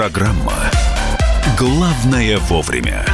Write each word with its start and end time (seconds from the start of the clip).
Программа 0.00 0.54
«Главное 1.58 2.38
вовремя». 2.38 3.04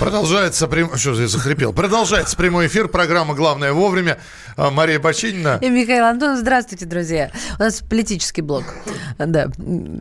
Продолжается 0.00 0.66
прям... 0.66 0.96
Что 0.96 1.12
я 1.12 1.28
захрипел? 1.28 1.72
Продолжается 1.72 2.36
прямой 2.36 2.66
эфир. 2.66 2.88
Программа 2.88 3.34
«Главное 3.34 3.72
вовремя». 3.72 4.18
А, 4.56 4.72
Мария 4.72 4.98
Бочинина. 4.98 5.60
И 5.62 5.70
Михаил 5.70 6.04
Антонов. 6.04 6.40
Здравствуйте, 6.40 6.84
друзья. 6.84 7.30
У 7.60 7.62
нас 7.62 7.80
политический 7.80 8.42
блок. 8.42 8.64
Да. 9.18 9.50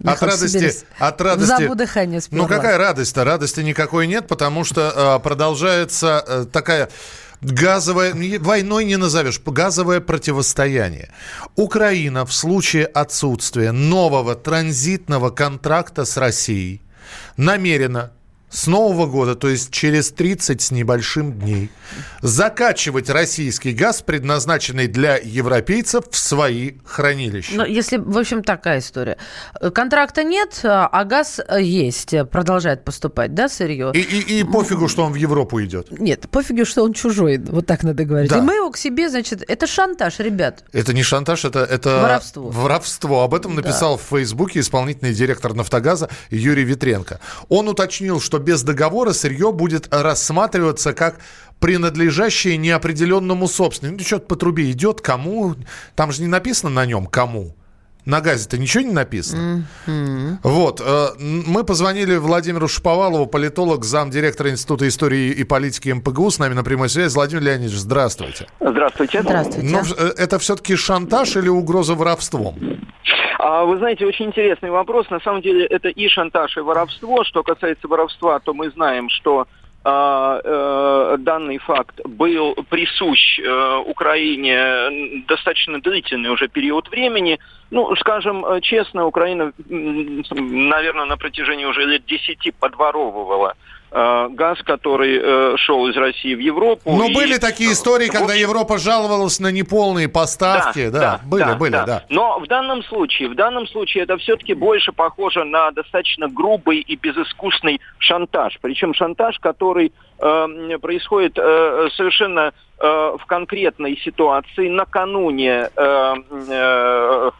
От 0.03 0.23
радости... 0.23 0.73
От 0.97 1.21
радости... 1.21 1.47
Забу 1.47 1.75
дыхание. 1.75 2.21
Ну, 2.31 2.47
какая 2.47 2.79
радость-то? 2.79 3.23
Радости 3.23 3.59
никакой 3.59 4.07
нет, 4.07 4.27
потому 4.27 4.63
что 4.63 5.19
э, 5.19 5.23
продолжается 5.23 6.25
э, 6.27 6.45
такая 6.51 6.89
газовое, 7.51 8.39
войной 8.39 8.85
не 8.85 8.97
назовешь, 8.97 9.41
газовое 9.45 9.99
противостояние. 9.99 11.11
Украина 11.55 12.25
в 12.25 12.33
случае 12.33 12.85
отсутствия 12.85 13.71
нового 13.71 14.35
транзитного 14.35 15.29
контракта 15.29 16.05
с 16.05 16.17
Россией 16.17 16.81
намерена 17.37 18.11
с 18.55 18.67
Нового 18.67 19.05
года, 19.05 19.35
то 19.35 19.49
есть 19.49 19.69
через 19.71 20.11
30 20.11 20.61
с 20.61 20.71
небольшим 20.71 21.33
дней, 21.33 21.69
закачивать 22.21 23.09
российский 23.09 23.73
газ, 23.73 24.01
предназначенный 24.01 24.87
для 24.87 25.17
европейцев, 25.17 26.05
в 26.09 26.15
свои 26.15 26.75
хранилища. 26.85 27.51
Ну, 27.55 27.65
если, 27.65 27.97
в 27.97 28.17
общем, 28.17 28.43
такая 28.43 28.79
история. 28.79 29.17
Контракта 29.73 30.23
нет, 30.23 30.61
а 30.63 31.03
газ 31.03 31.41
есть, 31.59 32.15
продолжает 32.31 32.85
поступать, 32.85 33.33
да, 33.33 33.49
сырье? 33.49 33.91
И, 33.93 33.99
и, 33.99 34.39
и 34.39 34.43
пофигу, 34.45 34.87
что 34.87 35.03
он 35.03 35.11
в 35.11 35.15
Европу 35.15 35.61
идет. 35.61 35.91
Нет, 35.91 36.29
пофигу, 36.29 36.63
что 36.63 36.83
он 36.83 36.93
чужой, 36.93 37.37
вот 37.37 37.65
так 37.65 37.83
надо 37.83 38.05
говорить. 38.05 38.31
Да. 38.31 38.37
И 38.37 38.41
мы 38.41 38.55
его 38.55 38.71
к 38.71 38.77
себе, 38.77 39.09
значит, 39.09 39.43
это 39.45 39.67
шантаж, 39.67 40.19
ребят. 40.19 40.63
Это 40.71 40.93
не 40.93 41.03
шантаж, 41.03 41.43
это, 41.43 41.59
это 41.59 41.99
воровство. 42.01 42.49
воровство. 42.49 43.23
Об 43.23 43.33
этом 43.33 43.55
написал 43.55 43.97
да. 43.97 44.03
в 44.03 44.17
Фейсбуке 44.17 44.61
исполнительный 44.61 45.13
директор 45.13 45.53
«Нафтогаза» 45.53 46.09
Юрий 46.29 46.63
Витренко. 46.63 47.19
Он 47.49 47.67
уточнил, 47.67 48.21
что 48.21 48.39
без 48.45 48.63
договора 48.63 49.11
сырье 49.11 49.51
будет 49.51 49.93
рассматриваться 49.93 50.93
как 50.93 51.19
принадлежащее 51.59 52.57
неопределенному 52.57 53.47
собственнику. 53.47 53.97
Ну, 53.99 54.05
что-то 54.05 54.27
по 54.27 54.35
трубе 54.35 54.71
идет, 54.71 55.01
кому? 55.01 55.55
Там 55.95 56.11
же 56.11 56.21
не 56.21 56.27
написано 56.27 56.69
на 56.69 56.85
нем, 56.85 57.07
кому. 57.07 57.55
На 58.05 58.21
газе-то 58.21 58.57
ничего 58.59 58.83
не 58.83 58.93
написано. 58.93 59.63
Mm-hmm. 59.87 60.37
Вот. 60.43 60.79
Э, 60.79 61.07
мы 61.17 61.63
позвонили 61.63 62.17
Владимиру 62.17 62.67
Шаповалову, 62.67 63.25
политолог, 63.25 63.83
замдиректора 63.83 64.51
Института 64.51 64.87
истории 64.87 65.31
и 65.31 65.43
политики 65.43 65.89
МПГУ. 65.89 66.29
С 66.29 66.37
нами 66.37 66.53
на 66.53 66.63
прямой 66.63 66.89
связи. 66.89 67.15
Владимир 67.15 67.43
Леонидович, 67.43 67.73
здравствуйте. 67.73 68.47
Здравствуйте. 68.59 69.21
Здравствуйте. 69.23 69.67
Но 69.67 69.81
ну, 69.81 70.05
это 70.05 70.37
все-таки 70.37 70.75
шантаж 70.75 71.35
или 71.35 71.49
угроза 71.49 71.95
воровством? 71.95 72.55
А, 73.39 73.65
вы 73.65 73.77
знаете, 73.79 74.05
очень 74.05 74.25
интересный 74.25 74.69
вопрос. 74.69 75.09
На 75.09 75.19
самом 75.19 75.41
деле 75.41 75.65
это 75.65 75.89
и 75.89 76.07
шантаж, 76.07 76.57
и 76.57 76.61
воровство. 76.61 77.23
Что 77.23 77.41
касается 77.41 77.87
воровства, 77.87 78.39
то 78.39 78.53
мы 78.53 78.69
знаем, 78.69 79.09
что 79.09 79.47
э, 79.47 79.64
данный 79.85 81.59
факт 81.59 82.01
был 82.05 82.55
присущ 82.69 83.39
э, 83.39 83.77
Украине 83.85 85.23
достаточно 85.27 85.79
длительный 85.79 86.31
уже 86.31 86.47
период 86.47 86.89
времени. 86.89 87.39
Ну, 87.69 87.95
скажем 87.97 88.43
э, 88.45 88.61
честно, 88.61 89.05
Украина, 89.05 89.53
наверное, 89.69 91.05
на 91.05 91.17
протяжении 91.17 91.65
уже 91.65 91.85
лет 91.85 92.05
десяти 92.05 92.51
подворовывала 92.51 93.53
Э, 93.53 93.74
газ, 93.91 94.61
который 94.63 95.19
э, 95.21 95.57
шел 95.57 95.87
из 95.87 95.95
России 95.95 96.35
в 96.35 96.39
Европу. 96.39 96.91
Но 96.91 97.05
и, 97.05 97.13
были 97.13 97.37
такие 97.37 97.71
истории, 97.71 98.07
когда 98.07 98.33
общем... 98.33 98.41
Европа 98.41 98.77
жаловалась 98.77 99.39
на 99.39 99.51
неполные 99.51 100.09
поставки. 100.09 100.89
Да, 100.89 100.99
да, 100.99 100.99
да 100.99 101.21
были, 101.25 101.43
да, 101.43 101.55
были, 101.55 101.71
да. 101.71 101.85
да. 101.85 102.03
Но 102.09 102.39
в 102.39 102.47
данном 102.47 102.83
случае, 102.83 103.29
в 103.29 103.35
данном 103.35 103.67
случае 103.67 104.03
это 104.03 104.17
все-таки 104.17 104.53
больше 104.53 104.91
похоже 104.91 105.43
на 105.45 105.71
достаточно 105.71 106.27
грубый 106.27 106.79
и 106.79 106.95
безыскусный 106.95 107.79
шантаж. 107.99 108.57
Причем 108.61 108.93
шантаж, 108.93 109.39
который 109.39 109.93
э, 110.19 110.77
происходит 110.81 111.37
э, 111.37 111.89
совершенно 111.95 112.51
э, 112.79 113.15
в 113.19 113.25
конкретной 113.25 113.97
ситуации 114.03 114.67
накануне 114.67 115.69
э, 115.75 116.15
э, 116.49 117.31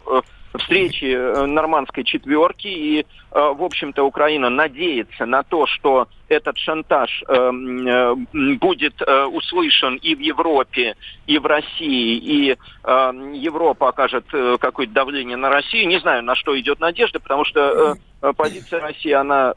встречи 0.58 1.06
э, 1.06 1.46
нормандской 1.46 2.04
четверки, 2.04 2.68
и, 2.68 3.00
э, 3.00 3.04
в 3.32 3.64
общем-то, 3.64 4.04
Украина 4.04 4.50
надеется 4.50 5.26
на 5.26 5.44
то, 5.44 5.66
что 5.68 6.08
этот 6.28 6.58
шантаж 6.58 7.24
э, 7.28 8.16
будет 8.34 9.02
услышан 9.02 9.96
и 9.98 10.16
в 10.16 10.20
Европе, 10.20 10.96
и 11.28 11.38
в 11.38 11.46
России, 11.46 12.18
и 12.18 12.58
Европа 12.84 13.90
окажет 13.90 14.26
какое-то 14.60 14.94
давление 14.94 15.38
на 15.38 15.50
Россию. 15.50 15.88
Не 15.88 16.00
знаю, 16.00 16.24
на 16.24 16.36
что 16.36 16.60
идет 16.60 16.80
надежда, 16.80 17.20
потому 17.20 17.46
что 17.46 17.96
позиция 18.38 18.82
России, 18.82 19.12
она 19.12 19.54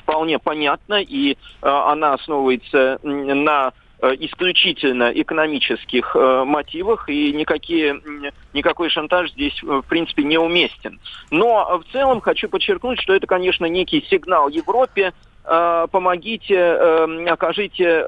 вполне 0.00 0.38
понятна, 0.38 1.00
и 1.00 1.36
она 1.60 2.14
основывается 2.14 2.98
на 3.02 3.72
исключительно 4.20 5.12
экономических 5.14 6.16
э, 6.16 6.44
мотивах, 6.44 7.08
и 7.08 7.32
никакие, 7.32 8.00
никакой 8.54 8.88
шантаж 8.90 9.30
здесь, 9.32 9.58
э, 9.62 9.66
в 9.66 9.82
принципе, 9.82 10.24
не 10.24 10.38
уместен. 10.38 11.00
Но 11.30 11.78
в 11.78 11.92
целом 11.92 12.20
хочу 12.20 12.48
подчеркнуть, 12.48 13.00
что 13.00 13.14
это, 13.14 13.26
конечно, 13.26 13.66
некий 13.66 14.04
сигнал 14.08 14.48
Европе, 14.48 15.12
помогите, 15.42 16.72
окажите 17.28 18.04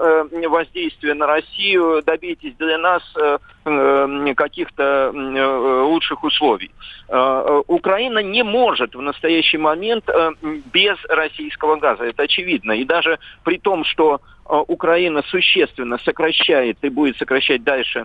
воздействие 0.49 1.15
на 1.15 1.27
Россию, 1.27 2.03
добейтесь 2.05 2.55
для 2.57 2.79
нас 2.79 3.03
каких-то 4.37 5.13
лучших 5.13 6.25
условий. 6.25 6.71
Украина 7.09 8.19
не 8.19 8.43
может 8.43 8.95
в 8.95 9.01
настоящий 9.01 9.59
момент 9.59 10.09
без 10.73 10.97
российского 11.09 11.77
газа, 11.77 12.05
это 12.05 12.25
очевидно. 12.25 12.73
И 12.73 12.85
даже 12.85 13.19
при 13.45 13.59
том, 13.59 13.85
что 13.85 14.21
Украина 14.45 15.23
существенно 15.29 15.99
сокращает 16.05 16.79
и 16.83 16.89
будет 16.89 17.17
сокращать 17.17 17.63
дальше 17.65 18.05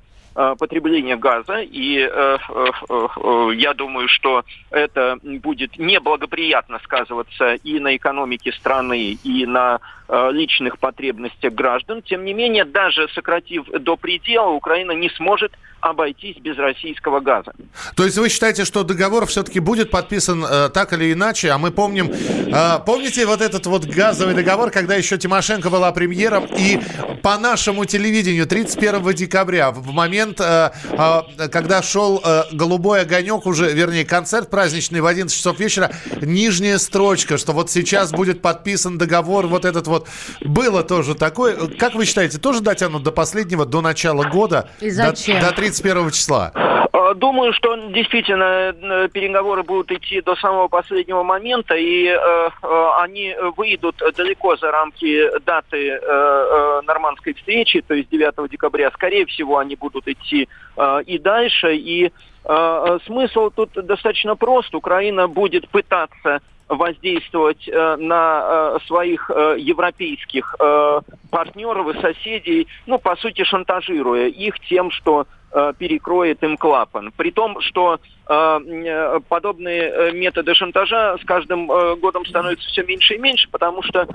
потребление 0.59 1.17
газа, 1.17 1.59
и 1.61 1.97
э, 1.97 2.07
э, 2.09 2.65
э, 2.89 3.49
я 3.55 3.73
думаю, 3.73 4.07
что 4.07 4.43
это 4.69 5.17
будет 5.23 5.77
неблагоприятно 5.79 6.79
сказываться 6.83 7.55
и 7.55 7.79
на 7.79 7.95
экономике 7.95 8.51
страны, 8.51 9.17
и 9.23 9.45
на 9.45 9.79
личных 10.09 10.79
потребностях 10.79 11.53
граждан. 11.53 12.01
Тем 12.01 12.23
не 12.23 12.33
менее, 12.33 12.65
даже 12.65 13.07
сократив 13.09 13.65
до 13.79 13.97
предела, 13.97 14.49
Украина 14.49 14.91
не 14.91 15.09
сможет 15.09 15.51
обойтись 15.81 16.37
без 16.37 16.57
российского 16.57 17.19
газа. 17.19 17.53
То 17.95 18.03
есть 18.03 18.17
вы 18.17 18.29
считаете, 18.29 18.65
что 18.65 18.83
договор 18.83 19.25
все-таки 19.25 19.59
будет 19.59 19.91
подписан 19.91 20.43
э, 20.43 20.69
так 20.69 20.93
или 20.93 21.13
иначе? 21.13 21.51
А 21.51 21.57
мы 21.57 21.71
помним, 21.71 22.11
э, 22.11 22.79
помните 22.85 23.25
вот 23.25 23.41
этот 23.41 23.65
вот 23.67 23.85
газовый 23.85 24.33
договор, 24.33 24.71
когда 24.71 24.95
еще 24.95 25.17
Тимошенко 25.17 25.69
была 25.69 25.91
премьером, 25.91 26.45
и 26.45 26.79
по 27.21 27.37
нашему 27.37 27.85
телевидению 27.85 28.47
31 28.47 29.13
декабря, 29.13 29.71
в 29.71 29.91
момент, 29.91 30.39
э, 30.39 30.71
э, 30.89 31.47
когда 31.49 31.81
шел 31.81 32.21
э, 32.23 32.43
«Голубой 32.51 33.01
огонек», 33.01 33.45
уже, 33.45 33.71
вернее, 33.73 34.05
концерт 34.05 34.49
праздничный 34.49 35.01
в 35.01 35.05
11 35.05 35.35
часов 35.35 35.59
вечера, 35.59 35.91
нижняя 36.21 36.77
строчка, 36.77 37.37
что 37.37 37.53
вот 37.53 37.69
сейчас 37.69 38.11
будет 38.11 38.41
подписан 38.41 38.97
договор, 38.97 39.47
вот 39.47 39.65
этот 39.65 39.87
вот, 39.87 39.96
было 40.41 40.83
тоже 40.83 41.15
такое. 41.15 41.67
Как 41.77 41.95
вы 41.95 42.05
считаете, 42.05 42.37
тоже 42.37 42.61
дотянут 42.61 43.03
до 43.03 43.11
последнего, 43.11 43.65
до 43.65 43.81
начала 43.81 44.23
года? 44.23 44.69
И 44.79 44.89
зачем? 44.89 45.39
До, 45.39 45.49
до 45.49 45.55
31 45.55 46.11
числа? 46.11 46.51
Э, 46.97 47.13
думаю, 47.15 47.53
что 47.53 47.75
действительно 47.89 48.73
э, 48.73 49.09
переговоры 49.09 49.63
будут 49.63 49.91
идти 49.91 50.21
до 50.21 50.35
самого 50.35 50.67
последнего 50.67 51.23
момента, 51.23 51.75
и 51.75 52.05
э, 52.05 52.15
э, 52.17 52.89
они 52.99 53.35
выйдут 53.55 54.01
далеко 54.15 54.55
за 54.57 54.71
рамки 54.71 55.29
даты 55.45 55.89
э, 55.89 55.99
э, 56.01 56.81
нормандской 56.85 57.33
встречи, 57.33 57.81
то 57.81 57.93
есть 57.93 58.09
9 58.09 58.49
декабря. 58.49 58.91
Скорее 58.91 59.25
всего, 59.25 59.57
они 59.57 59.75
будут 59.75 60.07
идти 60.07 60.47
э, 60.75 61.01
и 61.05 61.19
дальше. 61.19 61.75
И 61.75 62.11
э, 62.45 62.99
смысл 63.05 63.51
тут 63.55 63.71
достаточно 63.73 64.35
прост. 64.35 64.73
Украина 64.73 65.27
будет 65.27 65.69
пытаться 65.69 66.41
воздействовать 66.67 67.67
э, 67.67 67.95
на 67.97 68.75
э, 68.75 68.85
своих 68.87 69.31
э, 69.33 69.55
европейских 69.59 70.55
э, 70.59 70.99
партнеров 71.31 71.95
и 71.95 72.01
соседей, 72.01 72.67
ну, 72.85 72.99
по 72.99 73.15
сути, 73.15 73.43
шантажируя 73.43 74.27
их 74.27 74.59
тем, 74.67 74.91
что 74.91 75.27
Э, 75.49 75.71
перекроет 75.77 76.43
им 76.43 76.57
клапан. 76.57 77.13
При 77.15 77.31
том, 77.31 77.61
что 77.61 78.01
э, 78.27 78.33
э, 78.33 79.19
подобные 79.29 80.11
методы 80.11 80.53
шантажа 80.53 81.17
с 81.21 81.25
каждым 81.25 81.67
годом 81.99 82.25
становятся 82.25 82.67
все 82.67 82.83
меньше 82.83 83.15
и 83.15 83.17
меньше, 83.17 83.47
потому 83.49 83.81
что 83.81 84.05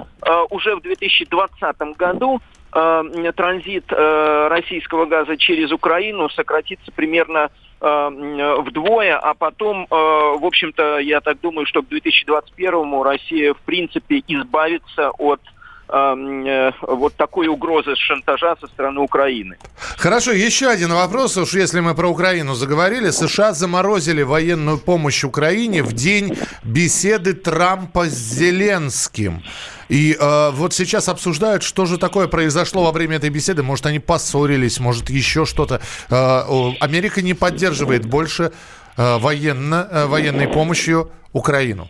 уже 0.51 0.77
в 0.77 0.83
2020 0.83 1.97
году 1.97 2.43
транзит 2.73 3.93
российского 3.93 5.05
газа 5.07 5.37
через 5.37 5.73
Украину 5.73 6.31
сократится 6.31 6.91
примерно 6.93 7.51
вдвое, 7.81 9.19
а 9.19 9.35
потом, 9.35 9.87
в 9.91 10.47
общем-то, 10.47 10.99
я 10.99 11.21
так 11.21 11.41
думаю, 11.41 11.67
что 11.67 11.83
к 11.83 11.89
2021 11.89 13.03
Россия, 13.03 13.55
в 13.55 13.61
принципе, 13.61 14.23
избавится 14.27 15.11
от 15.11 15.41
э, 15.41 15.62
вот 15.93 17.15
такой 17.17 17.49
угрозы 17.49 17.95
шантажа 17.97 18.57
со 18.61 18.67
стороны 18.67 19.01
Украины. 19.01 19.57
Хорошо, 19.99 20.33
еще 20.33 20.69
один 20.69 20.93
вопрос, 20.93 21.37
уж 21.37 21.55
если 21.55 21.81
мы 21.81 21.95
про 21.95 22.09
Украину 22.09 22.55
заговорили. 22.55 23.11
США 23.11 23.53
заморозили 23.53 24.23
военную 24.23 24.79
помощь 24.79 25.23
Украине 25.23 25.83
в 25.83 25.93
день 25.93 26.37
беседы 26.65 27.35
Трампа 27.35 28.07
с 28.07 28.15
Зеленским. 28.15 29.43
И 29.89 30.17
э, 30.19 30.51
вот 30.53 30.73
сейчас 30.73 31.11
обсуждают, 31.11 31.63
что 31.63 31.85
же 31.85 31.99
такое 31.99 32.27
произошло 32.27 32.85
во 32.85 32.93
время 32.93 33.17
этой 33.17 33.29
беседы. 33.29 33.63
Может, 33.63 33.85
они 33.85 33.99
поссорились, 33.99 34.81
может, 34.81 35.11
еще 35.11 35.45
что-то. 35.45 35.83
Э, 36.09 36.71
Америка 36.81 37.21
не 37.21 37.35
поддерживает 37.35 38.07
больше 38.07 38.53
э, 38.97 39.19
военно, 39.19 39.87
э, 39.91 40.07
военной 40.07 40.49
помощью 40.49 41.11
Украину. 41.35 41.89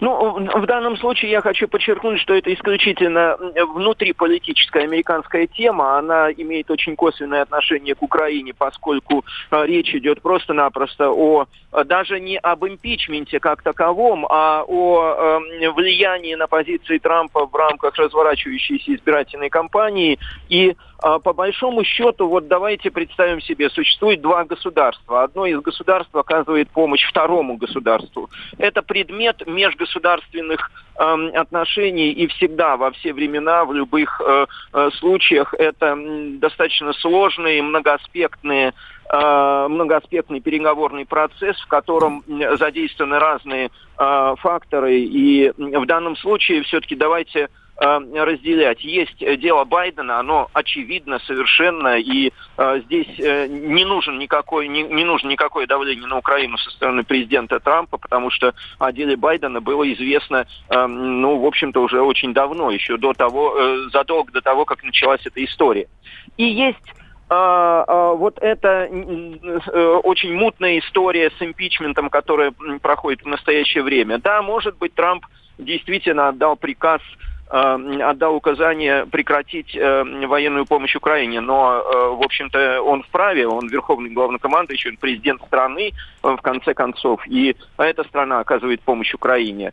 Ну, 0.00 0.38
в 0.38 0.66
данном 0.66 0.96
случае 0.96 1.30
я 1.30 1.40
хочу 1.40 1.68
подчеркнуть, 1.68 2.20
что 2.20 2.34
это 2.34 2.52
исключительно 2.52 3.36
внутриполитическая 3.38 4.84
американская 4.84 5.46
тема. 5.46 5.98
Она 5.98 6.30
имеет 6.32 6.70
очень 6.70 6.96
косвенное 6.96 7.42
отношение 7.42 7.94
к 7.94 8.02
Украине, 8.02 8.54
поскольку 8.56 9.24
э, 9.50 9.66
речь 9.66 9.94
идет 9.94 10.22
просто-напросто 10.22 11.10
о 11.10 11.46
э, 11.72 11.84
даже 11.84 12.20
не 12.20 12.38
об 12.38 12.64
импичменте 12.64 13.40
как 13.40 13.62
таковом, 13.62 14.26
а 14.28 14.64
о 14.66 15.40
э, 15.60 15.70
влиянии 15.70 16.34
на 16.34 16.46
позиции 16.46 16.98
Трампа 16.98 17.46
в 17.46 17.54
рамках 17.54 17.96
разворачивающейся 17.96 18.94
избирательной 18.94 19.50
кампании. 19.50 20.18
И 20.48 20.76
по 21.22 21.34
большому 21.34 21.84
счету, 21.84 22.28
вот 22.28 22.48
давайте 22.48 22.90
представим 22.90 23.42
себе, 23.42 23.68
существует 23.68 24.22
два 24.22 24.44
государства. 24.44 25.24
Одно 25.24 25.44
из 25.44 25.60
государств 25.60 26.14
оказывает 26.16 26.70
помощь 26.70 27.04
второму 27.06 27.58
государству. 27.58 28.30
Это 28.56 28.80
предмет 28.80 29.46
межгосударственных 29.46 30.70
э, 30.98 31.02
отношений 31.34 32.10
и 32.10 32.26
всегда, 32.28 32.78
во 32.78 32.90
все 32.92 33.12
времена, 33.12 33.66
в 33.66 33.74
любых 33.74 34.18
э, 34.24 34.46
э, 34.72 34.90
случаях 34.98 35.52
это 35.52 35.94
достаточно 36.38 36.94
сложные, 36.94 37.62
многоаспектные 37.62 38.72
э, 39.12 39.66
многоаспектный 39.68 40.40
переговорный 40.40 41.04
процесс, 41.04 41.60
в 41.60 41.68
котором 41.68 42.24
задействованы 42.58 43.18
разные 43.18 43.70
э, 43.98 44.34
факторы. 44.38 45.00
И 45.00 45.52
в 45.58 45.84
данном 45.84 46.16
случае 46.16 46.62
все-таки 46.62 46.96
давайте 46.96 47.50
разделять. 47.76 48.82
Есть 48.84 49.20
э, 49.20 49.36
дело 49.36 49.64
Байдена, 49.64 50.20
оно 50.20 50.48
очевидно 50.52 51.18
совершенно, 51.26 51.98
и 51.98 52.30
э, 52.56 52.80
здесь 52.84 53.18
э, 53.18 53.48
не 53.48 53.84
нужен 53.84 54.18
никакой 54.18 54.68
не, 54.68 54.82
не 54.82 55.04
нужно 55.04 55.28
никакое 55.28 55.66
давление 55.66 56.06
на 56.06 56.18
Украину 56.18 56.56
со 56.58 56.70
стороны 56.70 57.02
президента 57.02 57.58
Трампа, 57.58 57.98
потому 57.98 58.30
что 58.30 58.54
о 58.78 58.92
деле 58.92 59.16
Байдена 59.16 59.60
было 59.60 59.92
известно, 59.92 60.46
э, 60.68 60.86
ну, 60.86 61.38
в 61.38 61.46
общем-то, 61.46 61.80
уже 61.80 62.00
очень 62.00 62.32
давно, 62.32 62.70
еще 62.70 62.96
до 62.96 63.12
того, 63.12 63.56
э, 63.58 63.76
задолго 63.92 64.30
до 64.30 64.40
того, 64.40 64.64
как 64.64 64.84
началась 64.84 65.26
эта 65.26 65.44
история. 65.44 65.88
И 66.36 66.44
есть 66.44 66.92
вот 67.26 68.38
эта 68.40 68.86
э, 68.86 70.00
очень 70.04 70.34
мутная 70.34 70.78
история 70.78 71.32
с 71.36 71.42
импичментом, 71.42 72.08
которая 72.08 72.52
проходит 72.80 73.22
в 73.22 73.26
настоящее 73.26 73.82
время. 73.82 74.18
Да, 74.18 74.42
может 74.42 74.76
быть, 74.76 74.94
Трамп 74.94 75.24
действительно 75.58 76.28
отдал 76.28 76.54
приказ 76.54 77.00
Э, 77.02 77.33
отдал 77.48 78.34
указание 78.34 79.06
прекратить 79.06 79.76
э, 79.76 80.04
военную 80.26 80.66
помощь 80.66 80.96
Украине, 80.96 81.40
но, 81.40 81.78
э, 81.78 82.08
в 82.16 82.22
общем-то, 82.22 82.82
он 82.82 83.02
вправе, 83.02 83.46
он 83.46 83.68
верховный 83.68 84.10
главнокомандующий, 84.10 84.90
он 84.90 84.96
президент 84.96 85.42
страны, 85.42 85.92
в 86.22 86.38
конце 86.38 86.74
концов, 86.74 87.20
и 87.26 87.54
эта 87.76 88.04
страна 88.04 88.40
оказывает 88.40 88.80
помощь 88.80 89.14
Украине. 89.14 89.72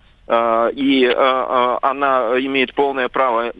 И 0.73 1.13
она 1.81 2.39
имеет 2.39 2.73
полное 2.73 3.09
право 3.09 3.51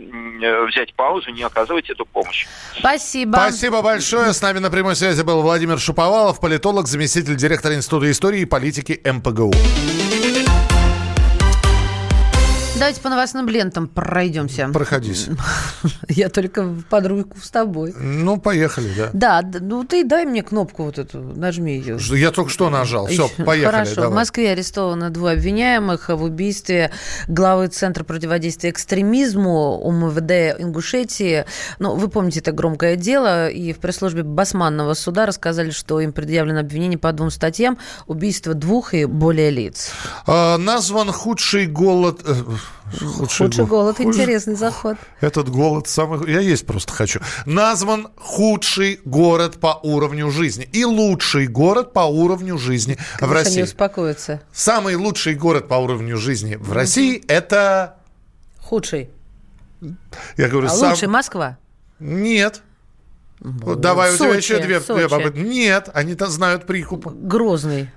взять 0.67 0.93
паузу, 0.93 1.31
не 1.31 1.43
оказывать 1.43 1.89
эту 1.89 2.05
помощь. 2.05 2.47
Спасибо. 2.77 3.35
Спасибо 3.35 3.81
большое. 3.81 4.31
С 4.31 4.41
нами 4.41 4.59
на 4.59 4.69
прямой 4.69 4.95
связи 4.95 5.23
был 5.23 5.41
Владимир 5.41 5.79
Шуповалов, 5.79 6.39
политолог, 6.39 6.87
заместитель 6.87 7.35
директора 7.35 7.75
Института 7.75 8.09
истории 8.09 8.41
и 8.41 8.45
политики 8.45 9.01
МПГУ. 9.03 9.51
Давайте 12.81 12.99
по 13.01 13.09
новостным 13.09 13.47
лентам 13.47 13.87
пройдемся. 13.87 14.67
Проходись. 14.73 15.27
Я 16.09 16.29
только 16.29 16.67
под 16.89 17.05
руку 17.05 17.37
с 17.39 17.51
тобой. 17.51 17.93
Ну, 17.95 18.37
поехали, 18.37 18.91
да. 18.97 19.41
Да, 19.43 19.59
ну 19.59 19.83
ты 19.83 20.03
дай 20.03 20.25
мне 20.25 20.41
кнопку 20.41 20.85
вот 20.85 20.97
эту, 20.97 21.19
нажми 21.19 21.77
ее. 21.77 21.99
Я 21.99 22.31
только 22.31 22.49
что 22.49 22.71
нажал. 22.71 23.05
Все, 23.05 23.29
поехали. 23.45 23.71
Хорошо. 23.71 23.95
Давай. 23.97 24.09
В 24.09 24.13
Москве 24.15 24.51
арестованы 24.53 25.11
двое 25.11 25.35
обвиняемых 25.35 26.09
в 26.09 26.23
убийстве 26.23 26.89
главы 27.27 27.67
Центра 27.67 28.03
противодействия 28.03 28.71
экстремизму 28.71 29.77
УМВД 29.77 30.59
Ингушетии. 30.59 31.45
Ну, 31.77 31.93
вы 31.93 32.07
помните 32.07 32.39
это 32.39 32.51
громкое 32.51 32.95
дело, 32.95 33.47
и 33.47 33.73
в 33.73 33.77
пресс-службе 33.77 34.23
Басманного 34.23 34.95
суда 34.95 35.27
рассказали, 35.27 35.69
что 35.69 35.99
им 35.99 36.13
предъявлено 36.13 36.61
обвинение 36.61 36.97
по 36.97 37.11
двум 37.11 37.29
статьям 37.29 37.77
убийство 38.07 38.55
двух 38.55 38.95
и 38.95 39.05
более 39.05 39.51
лиц. 39.51 39.91
А, 40.25 40.57
назван 40.57 41.11
худший 41.11 41.67
голод 41.67 42.21
э, 42.25 42.33
Худший, 42.99 43.47
худший 43.47 43.65
голод. 43.65 43.97
голод. 43.97 44.15
Интересный 44.15 44.55
заход. 44.55 44.97
Этот 45.21 45.49
голод 45.49 45.87
самый... 45.87 46.29
Я 46.29 46.39
есть 46.39 46.65
просто 46.65 46.91
хочу. 46.91 47.19
Назван 47.45 48.09
худший 48.17 48.99
город 49.05 49.59
по 49.59 49.79
уровню 49.81 50.29
жизни. 50.29 50.67
И 50.73 50.83
лучший 50.83 51.47
город 51.47 51.93
по 51.93 52.01
уровню 52.01 52.57
жизни 52.57 52.97
Конечно, 53.17 53.27
в 53.27 53.31
России. 53.31 53.57
не 53.57 53.63
успокоятся. 53.63 54.41
Самый 54.51 54.95
лучший 54.95 55.35
город 55.35 55.67
по 55.67 55.75
уровню 55.75 56.17
жизни 56.17 56.55
в 56.55 56.73
России– 56.73 57.23
это... 57.27 57.95
Худший. 58.59 59.09
Я 60.37 60.47
говорю, 60.47 60.67
а 60.67 60.69
сам... 60.69 60.91
лучший 60.91 61.07
Москва? 61.07 61.57
Нет. 61.99 62.61
Вот, 63.39 63.79
Давай, 63.79 64.11
Сочи, 64.11 64.23
у 64.23 64.27
тебя 64.27 64.37
еще 64.37 64.59
две, 64.59 64.79
две 64.79 65.09
попытки. 65.09 65.39
Нет, 65.39 65.89
они-то 65.93 66.27
знают 66.27 66.67
прикуп. 66.67 67.07
Грозный. 67.07 67.89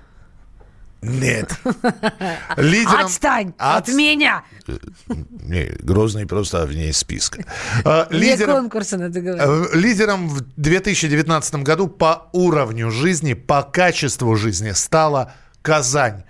Нет. 1.05 1.59
Лидером... 2.57 3.05
Отстань 3.05 3.53
от... 3.57 3.89
от 3.89 3.95
меня! 3.95 4.43
Не, 4.67 5.65
Грозный 5.79 6.25
просто 6.25 6.65
вне 6.65 6.91
списка. 6.93 7.43
Лидером... 8.09 8.55
конкурса 8.55 8.97
надо 8.97 9.21
говорить. 9.21 9.71
Э, 9.73 9.77
лидером 9.77 10.27
в 10.27 10.41
2019 10.55 11.55
году 11.55 11.87
по 11.87 12.29
уровню 12.33 12.91
жизни, 12.91 13.33
по 13.33 13.61
качеству 13.63 14.35
жизни 14.35 14.71
стала 14.71 15.33
Казань. 15.61 16.23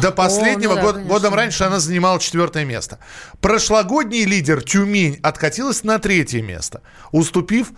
До 0.00 0.10
последнего 0.10 0.72
О, 0.72 0.76
ну 0.76 0.80
да, 0.80 0.86
года, 0.86 1.00
годом 1.00 1.34
раньше 1.34 1.64
она 1.64 1.78
занимала 1.78 2.18
четвертое 2.18 2.64
место. 2.64 2.98
Прошлогодний 3.40 4.24
лидер 4.24 4.62
Тюмень 4.62 5.18
откатилась 5.22 5.84
на 5.84 5.98
третье 5.98 6.40
место, 6.40 6.80
уступив 7.10 7.72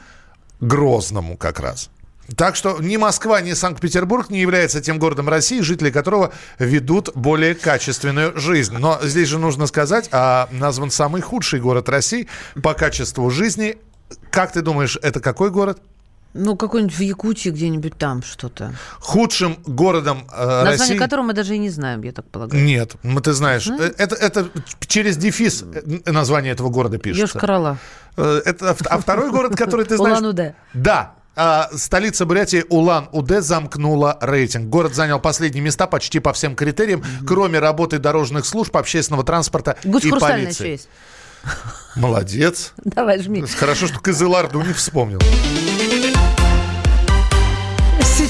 Грозному 0.60 1.36
как 1.36 1.58
раз. 1.58 1.90
Так 2.36 2.56
что 2.56 2.78
ни 2.80 2.96
Москва, 2.96 3.40
ни 3.40 3.52
Санкт-Петербург 3.52 4.30
не 4.30 4.40
являются 4.40 4.80
тем 4.80 4.98
городом 4.98 5.28
России, 5.28 5.60
жители 5.60 5.90
которого 5.90 6.32
ведут 6.58 7.10
более 7.14 7.54
качественную 7.54 8.38
жизнь. 8.38 8.76
Но 8.78 8.98
здесь 9.02 9.28
же 9.28 9.38
нужно 9.38 9.66
сказать, 9.66 10.08
а 10.10 10.48
назван 10.50 10.90
самый 10.90 11.20
худший 11.20 11.60
город 11.60 11.88
России 11.88 12.28
по 12.62 12.74
качеству 12.74 13.28
жизни. 13.30 13.76
Как 14.30 14.52
ты 14.52 14.62
думаешь, 14.62 14.98
это 15.02 15.20
какой 15.20 15.50
город? 15.50 15.80
Ну, 16.34 16.56
какой-нибудь 16.56 16.96
в 16.96 17.00
Якутии 17.00 17.50
где-нибудь 17.50 17.96
там 17.96 18.24
что-то. 18.24 18.74
Худшим 18.98 19.56
городом 19.66 20.26
э, 20.32 20.36
Название 20.36 20.78
России... 20.78 20.98
которого 20.98 21.26
мы 21.26 21.32
даже 21.32 21.54
и 21.54 21.58
не 21.58 21.70
знаем, 21.70 22.02
я 22.02 22.10
так 22.10 22.28
полагаю. 22.28 22.64
Нет, 22.64 22.96
мы, 23.04 23.20
ты 23.20 23.32
знаешь, 23.32 23.66
Знаем? 23.66 23.82
Э, 23.82 23.94
это, 23.98 24.16
это 24.16 24.48
через 24.80 25.16
дефис 25.16 25.62
э, 25.62 26.10
название 26.10 26.52
этого 26.52 26.70
города 26.70 26.98
пишется. 26.98 27.38
Йошкар-Ола. 27.38 27.78
Э, 28.16 28.42
это, 28.44 28.76
а 28.86 28.98
второй 28.98 29.30
город, 29.30 29.54
который 29.54 29.86
ты 29.86 29.96
знаешь... 29.96 30.18
Улан-Удэ. 30.18 30.54
Да, 30.74 31.14
а, 31.36 31.68
столица 31.74 32.26
Бурятии 32.26 32.64
Улан-Удэ 32.68 33.40
замкнула 33.40 34.18
рейтинг. 34.20 34.68
Город 34.68 34.94
занял 34.94 35.20
последние 35.20 35.62
места 35.62 35.86
почти 35.86 36.20
по 36.20 36.32
всем 36.32 36.54
критериям, 36.54 37.00
mm-hmm. 37.00 37.26
кроме 37.26 37.58
работы 37.58 37.98
дорожных 37.98 38.46
служб, 38.46 38.76
общественного 38.76 39.24
транспорта 39.24 39.76
Гусь 39.84 40.04
и 40.04 40.10
полиции. 40.10 40.48
еще 40.48 40.70
есть. 40.72 40.88
Молодец. 41.96 42.72
Давай, 42.84 43.20
жми. 43.22 43.42
Хорошо, 43.42 43.86
что 43.86 44.00
Кызыларду 44.00 44.60
не 44.62 44.72
вспомнил. 44.72 45.20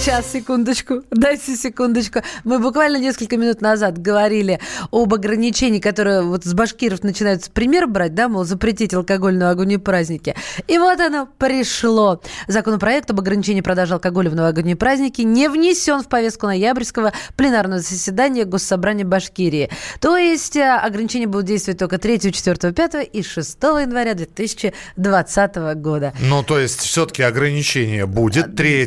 Сейчас, 0.05 0.33
секундочку. 0.33 1.03
Дайте 1.11 1.57
секундочку. 1.57 2.21
Мы 2.45 2.59
буквально 2.59 2.99
несколько 2.99 3.39
минут 3.39 3.63
назад 3.63 3.97
говорили 3.97 4.61
об 4.91 5.15
ограничении, 5.15 5.81
которое 5.81 6.21
вот 6.21 6.45
с 6.45 6.53
башкиров 6.53 7.03
начинают 7.03 7.51
пример 7.53 7.87
брать, 7.87 8.15
да, 8.15 8.29
мол, 8.29 8.45
запретить 8.45 8.93
алкогольную 8.93 9.51
огонь 9.51 9.79
праздники. 9.79 10.37
И 10.69 10.77
вот 10.77 11.01
оно 11.01 11.27
пришло. 11.39 12.21
Законопроект 12.49 13.11
об 13.13 13.21
ограничении 13.21 13.63
продажи 13.63 13.95
алкоголя 13.95 14.29
в 14.29 14.35
новогодние 14.35 14.77
праздники 14.77 15.23
не 15.23 15.49
внесен 15.49 16.03
в 16.03 16.09
повестку 16.11 16.49
ноябрьского 16.49 17.15
пленарного 17.37 17.81
заседания 17.81 18.45
Госсобрания 18.45 19.07
Башкирии. 19.07 19.71
То 20.01 20.19
есть 20.19 20.55
э, 20.57 20.71
ограничения 20.71 21.29
будут 21.29 21.47
действовать 21.47 21.79
только 21.79 21.97
3, 21.97 22.31
4, 22.31 22.73
5 22.75 23.09
и 23.11 23.23
6 23.23 23.59
января 23.63 24.13
2020 24.13 25.57
года. 25.77 26.13
Ну, 26.21 26.43
то 26.43 26.59
есть 26.59 26.81
все-таки 26.81 27.23
ограничение 27.23 28.05
будет 28.05 28.55
3 28.55 28.87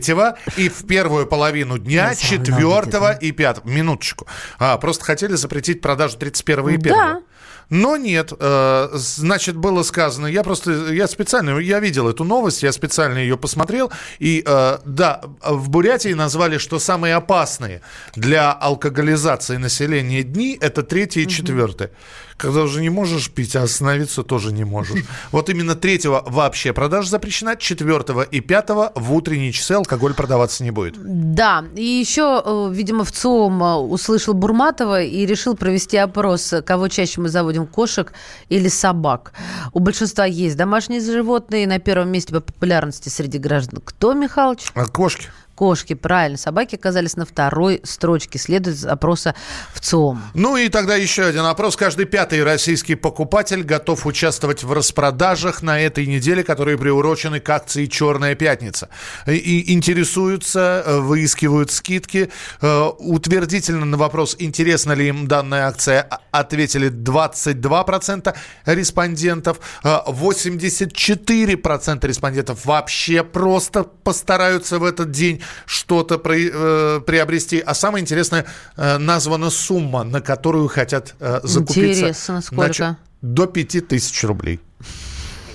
и 0.58 0.70
в 0.70 0.86
первом 0.86 1.07
первую 1.08 1.26
половину 1.26 1.78
дня, 1.78 2.14
четвертого 2.16 3.14
и 3.14 3.32
пятого. 3.32 3.66
Минуточку. 3.70 4.28
А, 4.60 4.78
просто 4.78 5.06
хотели 5.06 5.36
запретить 5.36 5.82
продажу 5.82 6.18
31 6.18 6.68
и 6.68 6.74
1. 6.74 6.94
Да. 6.94 7.22
Но 7.70 7.98
нет, 7.98 8.32
э, 8.40 8.90
значит, 8.94 9.58
было 9.58 9.84
сказано, 9.84 10.28
я 10.28 10.44
просто, 10.44 10.94
я 10.94 11.06
специально, 11.08 11.60
я 11.60 11.82
видел 11.82 12.08
эту 12.08 12.24
новость, 12.24 12.64
я 12.64 12.72
специально 12.72 13.18
ее 13.18 13.38
посмотрел, 13.38 13.92
и 14.20 14.42
э, 14.46 14.78
да, 14.86 15.22
в 15.42 15.70
Бурятии 15.70 16.14
назвали, 16.14 16.60
что 16.60 16.80
самые 16.80 17.16
опасные 17.16 17.82
для 18.16 18.54
алкоголизации 18.54 19.58
населения 19.58 20.24
дни– 20.24 20.58
это 20.62 20.82
третье 20.82 21.22
и 21.22 21.28
четвертое. 21.28 21.92
Когда 22.38 22.62
уже 22.62 22.82
не 22.82 22.90
можешь 22.90 23.32
пить, 23.32 23.56
а 23.56 23.64
остановиться 23.64 24.24
тоже 24.24 24.54
не 24.54 24.64
можешь. 24.64 25.04
Вот 25.32 25.50
именно 25.50 25.76
третьего 25.76 26.24
вообще 26.26 26.72
продажа 26.74 27.10
запрещена, 27.10 27.56
четвертого 27.56 28.22
и 28.22 28.40
пятого 28.40 28.92
в 28.96 29.14
утренние 29.14 29.52
часы 29.52 29.74
алкоголь 29.74 30.14
продаваться 30.14 30.64
не 30.64 30.72
будет. 30.72 30.96
Да, 30.98 31.66
и 31.76 31.84
еще, 31.84 32.42
э, 32.46 32.70
видимо, 32.72 33.04
в 33.04 33.12
ЦИОМ 33.12 33.64
э, 33.64 33.76
услышал 33.76 34.34
Бурматова 34.34 35.02
и 35.02 35.26
решил 35.26 35.56
провести 35.56 35.98
опрос, 35.98 36.54
кого 36.66 36.88
чаще 36.88 37.22
мы 37.22 37.30
заводим, 37.30 37.66
кошек 37.66 38.14
или 38.50 38.68
собак. 38.68 39.34
У 39.74 39.80
большинства 39.80 40.26
есть 40.26 40.56
домашние 40.56 41.02
животные, 41.02 41.68
на 41.68 41.80
первом 41.80 42.10
месте 42.10 42.34
по 42.34 42.42
популярности 42.42 43.10
среди 43.10 43.38
граждан. 43.38 43.82
Кто, 43.84 44.14
Михалыч? 44.14 44.72
А 44.74 44.86
кошки? 44.86 45.30
Кошки, 45.58 45.96
правильно. 45.96 46.38
Собаки 46.38 46.76
оказались 46.76 47.16
на 47.16 47.26
второй 47.26 47.82
строчке, 47.84 48.38
следует 48.38 48.86
опроса 48.86 49.34
в 49.74 49.80
ЦИОМ. 49.80 50.22
Ну 50.36 50.56
и 50.56 50.70
тогда 50.70 50.96
еще 50.96 51.24
один 51.24 51.46
опрос. 51.46 51.76
Каждый 51.76 52.06
пятый 52.06 52.44
российский 52.44 52.94
покупатель 52.94 53.64
готов 53.64 54.06
участвовать 54.06 54.64
в 54.64 54.72
распродажах 54.72 55.64
на 55.64 55.80
этой 55.80 56.06
неделе, 56.06 56.44
которые 56.44 56.78
приурочены 56.78 57.40
к 57.40 57.50
акции 57.50 57.88
«Черная 57.88 58.36
пятница». 58.36 58.90
И 59.26 59.74
интересуются, 59.74 60.84
э, 60.86 61.00
выискивают 61.00 61.72
скидки. 61.72 62.30
Э, 62.62 62.92
утвердительно 63.00 63.86
на 63.86 63.98
вопрос, 63.98 64.36
интересна 64.38 64.94
ли 64.94 65.08
им 65.08 65.28
данная 65.28 65.66
акция, 65.66 66.08
ответили 66.30 66.92
22% 66.92 68.36
респондентов. 68.68 69.60
84% 69.84 72.06
э, 72.06 72.08
респондентов 72.08 72.64
вообще 72.64 73.24
просто 73.24 73.84
постараются 73.84 74.78
в 74.78 74.84
этот 74.84 75.10
день 75.10 75.42
что-то 75.66 76.18
при, 76.18 76.50
э, 76.54 77.02
приобрести. 77.02 77.60
А 77.60 77.74
самое 77.74 78.02
интересное, 78.02 78.46
э, 78.76 78.98
названа 78.98 79.50
сумма, 79.50 80.04
на 80.04 80.22
которую 80.22 80.68
хотят 80.68 81.16
э, 81.20 81.40
закупиться. 81.44 82.02
Интересно, 82.02 82.42
сколько? 82.42 82.66
Значит, 82.66 82.98
до 83.22 83.46
5000 83.48 84.24
рублей. 84.24 84.60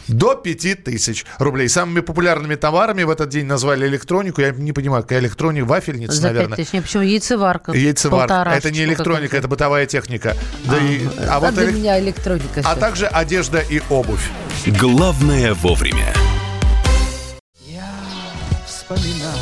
До 0.09 0.35
5000 0.35 1.25
рублей. 1.39 1.69
Самыми 1.69 2.01
популярными 2.01 2.55
товарами 2.57 3.03
в 3.05 3.11
этот 3.11 3.29
день 3.29 3.47
назвали 3.47 3.87
электронику. 3.87 4.41
Я 4.41 4.51
не 4.51 4.73
понимаю, 4.73 5.03
какая 5.03 5.21
электроника, 5.21 5.65
вафельница, 5.65 6.15
За 6.15 6.29
наверное. 6.29 6.57
5000. 6.57 6.73
Нет, 6.73 6.85
почему 6.85 7.03
яйцеварка? 7.03 7.73
Яйцеварка. 7.73 8.51
Это 8.55 8.71
не 8.71 8.85
электроника, 8.85 9.37
это 9.37 9.49
бытовая 9.49 9.87
техника. 9.87 10.37
Да 10.65 10.77
а, 10.77 10.85
и, 10.85 11.07
а, 11.07 11.37
а 11.37 11.41
вот 11.41 11.55
для 11.55 11.65
элек... 11.65 11.75
меня 11.75 12.01
электроника. 12.01 12.63
А 12.65 12.77
также 12.77 13.07
одежда 13.07 13.61
и 13.61 13.81
обувь. 13.89 14.29
Главное 14.67 15.55
вовремя. 15.55 16.13
Я 17.67 17.89
вспоминаю 18.67 19.42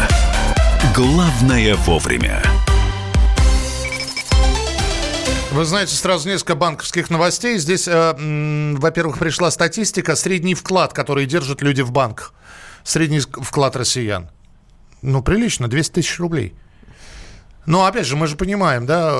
Главное 0.93 1.75
вовремя. 1.75 2.43
Вы 5.53 5.63
знаете, 5.63 5.95
сразу 5.95 6.27
несколько 6.27 6.55
банковских 6.55 7.09
новостей. 7.09 7.57
Здесь, 7.59 7.87
э, 7.87 8.75
во-первых, 8.77 9.17
пришла 9.17 9.51
статистика. 9.51 10.17
Средний 10.17 10.53
вклад, 10.53 10.91
который 10.91 11.25
держат 11.27 11.61
люди 11.61 11.81
в 11.81 11.91
банках. 11.91 12.33
Средний 12.83 13.21
вклад 13.21 13.77
россиян. 13.77 14.29
Ну, 15.01 15.23
прилично, 15.23 15.69
200 15.69 15.93
тысяч 15.93 16.19
рублей. 16.19 16.55
Но, 17.65 17.85
опять 17.85 18.05
же, 18.05 18.17
мы 18.17 18.27
же 18.27 18.35
понимаем, 18.35 18.85
да, 18.85 19.11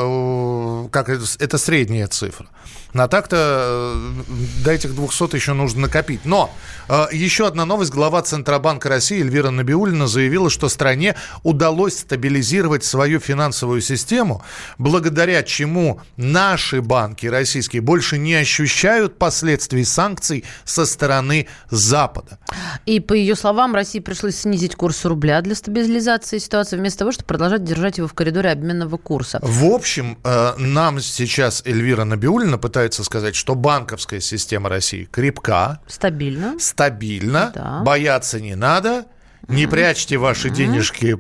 как 0.92 1.08
это, 1.08 1.24
это 1.40 1.58
средняя 1.58 2.08
цифра. 2.08 2.48
На 2.94 3.08
так-то 3.08 3.94
э, 3.96 4.64
до 4.64 4.72
этих 4.72 4.94
200 4.96 5.36
еще 5.36 5.54
нужно 5.54 5.82
накопить. 5.82 6.22
Но 6.26 6.54
э, 6.90 7.06
еще 7.12 7.48
одна 7.48 7.66
новость. 7.66 7.92
Глава 7.92 8.22
Центробанка 8.22 8.90
России 8.90 9.22
Эльвира 9.22 9.50
Набиулина 9.50 10.08
заявила, 10.08 10.50
что 10.50 10.68
стране 10.68 11.16
удалось 11.44 12.00
стабилизировать 12.00 12.84
свою 12.84 13.20
финансовую 13.20 13.82
систему, 13.82 14.44
благодаря 14.78 15.42
чему 15.44 16.02
наши 16.18 16.82
банки 16.82 17.28
российские 17.28 17.82
больше 17.82 18.18
не 18.18 18.36
ощущают 18.36 19.18
последствий 19.18 19.86
санкций 19.86 20.44
со 20.66 20.86
стороны 20.86 21.48
Запада. 21.70 22.40
И 22.86 23.00
по 23.00 23.14
ее 23.14 23.36
словам, 23.36 23.74
России 23.74 24.00
пришлось 24.00 24.36
снизить 24.36 24.76
курс 24.76 25.06
рубля 25.06 25.42
для 25.42 25.56
стабилизации 25.56 26.40
ситуации, 26.40 26.78
вместо 26.78 27.00
того, 27.00 27.12
чтобы 27.12 27.28
продолжать 27.28 27.64
держать 27.64 27.98
его 27.98 28.08
в 28.08 28.14
коридоре 28.14 28.50
обменного 28.52 28.98
курса. 28.98 29.40
В 29.42 29.66
общем, 29.66 30.18
э, 30.24 30.54
нам 30.58 31.00
сейчас 31.00 31.64
Эльвира 31.66 32.04
Набиулина 32.04 32.58
пытается 32.58 32.81
пытаются 32.82 33.04
сказать, 33.04 33.36
что 33.36 33.54
банковская 33.54 34.20
система 34.20 34.68
России 34.68 35.04
крепка. 35.04 35.82
Стабильно. 35.86 36.58
Стабильно. 36.58 37.52
Да. 37.54 37.82
Бояться 37.86 38.42
не 38.42 38.56
надо. 38.56 39.06
Не 39.48 39.68
прячьте 39.68 40.18
ваши 40.18 40.50
денежки 40.50 41.20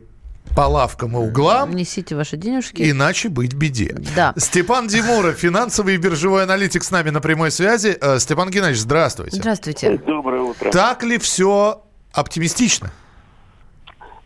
по 0.55 0.61
лавкам 0.61 1.15
и 1.15 1.19
углам. 1.19 1.75
Несите 1.75 2.15
ваши 2.15 2.35
денежки. 2.35 2.81
Иначе 2.89 3.29
быть 3.29 3.53
беде. 3.53 3.95
Да. 4.15 4.33
Степан 4.37 4.87
Димуров, 4.87 5.35
финансовый 5.35 5.93
и 5.93 5.97
биржевой 5.97 6.43
аналитик 6.43 6.83
с 6.83 6.89
нами 6.89 7.11
на 7.11 7.21
прямой 7.21 7.51
связи. 7.51 7.95
Э, 8.01 8.17
Степан 8.17 8.49
Геннадьевич, 8.49 8.81
здравствуйте. 8.81 9.37
Здравствуйте. 9.37 9.99
Доброе 9.99 10.41
утро. 10.41 10.71
Так 10.71 11.03
ли 11.03 11.19
все 11.19 11.83
оптимистично? 12.11 12.91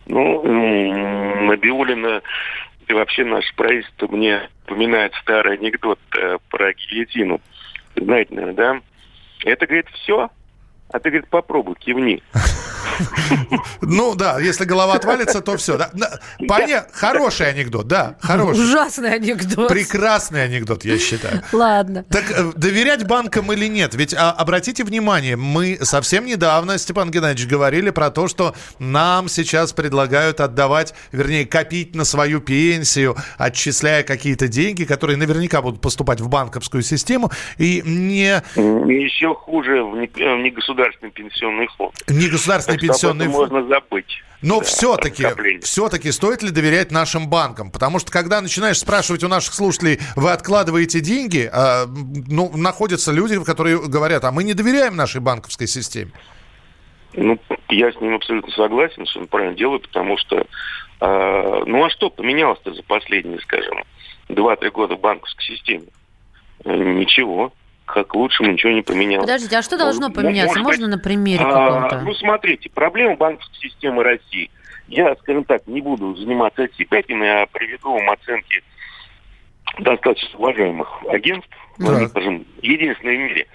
Ну, 0.08 0.42
Набиулина 1.48 2.22
и 2.88 2.94
вообще 2.94 3.24
наше 3.24 3.54
правительство 3.56 4.08
мне 4.08 4.50
напоминает 4.68 5.14
старый 5.22 5.58
анекдот 5.58 6.00
э, 6.18 6.38
про 6.50 6.74
гильотину. 6.74 7.42
Знаете, 7.96 8.34
наверное, 8.34 8.56
да? 8.56 8.82
Это, 9.44 9.66
говорит, 9.66 9.88
все, 9.94 10.30
а 10.92 11.00
ты, 11.00 11.10
говорит, 11.10 11.30
попробуй, 11.30 11.76
кивни. 11.76 12.22
Ну 13.82 14.16
да, 14.16 14.40
если 14.40 14.66
голова 14.66 14.94
отвалится, 14.94 15.42
то 15.42 15.58
все. 15.58 15.78
Да. 15.78 15.90
Понятно. 16.48 16.92
Хороший 16.94 17.50
анекдот, 17.50 17.88
да, 17.88 18.18
хороший. 18.20 18.64
Ужасный 18.64 19.14
анекдот. 19.14 19.70
Прекрасный 19.70 20.44
анекдот, 20.44 20.86
я 20.86 20.98
считаю. 20.98 21.42
Ладно. 21.52 22.06
Так 22.10 22.24
э, 22.32 22.52
доверять 22.56 23.06
банкам 23.06 23.52
или 23.52 23.68
нет? 23.68 23.96
Ведь 23.96 24.14
а, 24.14 24.32
обратите 24.32 24.84
внимание, 24.84 25.36
мы 25.36 25.78
совсем 25.82 26.26
недавно, 26.26 26.78
Степан 26.78 27.12
Геннадьевич, 27.12 27.50
говорили 27.50 27.90
про 27.90 28.10
то, 28.10 28.28
что 28.28 28.56
нам 28.80 29.28
сейчас 29.30 29.74
предлагают 29.74 30.40
отдавать, 30.40 30.94
вернее, 31.12 31.46
копить 31.46 31.96
на 31.96 32.06
свою 32.06 32.42
пенсию, 32.42 33.16
отчисляя 33.38 34.04
какие-то 34.04 34.48
деньги, 34.48 34.84
которые 34.84 35.18
наверняка 35.18 35.62
будут 35.62 35.82
поступать 35.82 36.22
в 36.22 36.30
банковскую 36.30 36.84
систему 36.84 37.32
и 37.58 37.82
не... 37.86 38.42
Еще 38.56 39.34
хуже 39.34 39.84
в 39.84 39.96
негосударственный 39.96 41.12
пенсионный 41.12 41.68
фонд. 41.78 41.94
Негосударственный 42.08 42.78
пенсионный 42.88 43.28
фонд. 43.28 43.52
можно 43.52 43.68
забыть. 43.68 44.22
Но 44.42 44.60
да, 44.60 44.66
все-таки, 44.66 45.26
все-таки 45.62 46.12
стоит 46.12 46.44
ли 46.44 46.52
доверять 46.52 46.92
нашим 46.92 47.30
банкам? 47.30 47.72
Потому 47.72 48.00
что 48.00 48.12
когда 48.12 48.42
начинаешь 48.42 48.78
спрашивать 48.78 49.24
у 49.24 49.28
наших 49.28 49.54
слушателей, 49.54 50.00
вы 50.16 50.32
откладываете 50.32 51.00
деньги, 51.00 51.50
э, 51.52 51.86
ну, 52.28 52.56
находятся 52.56 53.12
люди, 53.12 53.44
которые 53.44 53.80
говорят, 53.80 54.24
а 54.24 54.32
мы 54.32 54.44
не 54.44 54.54
доверяем 54.54 54.96
нашей 54.96 55.22
банковской 55.22 55.68
системе. 55.68 56.12
Ну, 57.14 57.40
я 57.70 57.92
с 57.92 58.00
ним 58.02 58.16
абсолютно 58.16 58.52
согласен, 58.52 59.06
что 59.06 59.22
он 59.22 59.28
правильно 59.28 59.56
делает, 59.56 59.84
потому 59.84 60.18
что, 60.18 60.38
э, 60.38 61.64
ну 61.66 61.84
а 61.84 61.90
что 61.90 62.10
поменялось-то 62.10 62.74
за 62.74 62.84
последние, 62.84 63.40
скажем, 63.40 63.84
2-3 64.30 64.70
года 64.72 64.96
в 64.96 65.00
банковской 65.00 65.44
системе? 65.44 65.88
Ничего. 66.66 67.54
Как 67.86 68.16
лучшему 68.16 68.52
ничего 68.52 68.72
не 68.72 68.82
поменялось. 68.82 69.26
Подождите, 69.28 69.58
а 69.58 69.62
что 69.62 69.78
должно 69.78 70.08
Ну, 70.10 70.14
поменяться? 70.14 70.60
может 70.60 70.80
Можно 70.82 70.88
на 70.96 70.98
примере 71.02 71.44
А, 71.44 71.52
каком-то? 71.88 72.02
ну, 72.02 72.14
смотрите, 72.16 72.70
проблема 72.70 73.16
банковской 73.16 73.70
системы 73.70 74.04
России. 74.04 74.50
Я, 74.88 75.16
скажем 75.18 75.44
так, 75.44 75.66
не 75.68 75.82
буду 75.82 76.16
заниматься 76.16 76.64
отсекатиной, 76.64 77.44
а 77.44 77.46
приведу 77.48 77.92
вам 77.94 78.10
оценки 78.10 78.64
достаточно 79.80 80.38
уважаемых 80.40 80.88
агентств, 81.10 81.50
они, 81.80 82.08
скажем, 82.08 82.46
единственные 82.62 83.18
в 83.18 83.22
мире. 83.22 83.48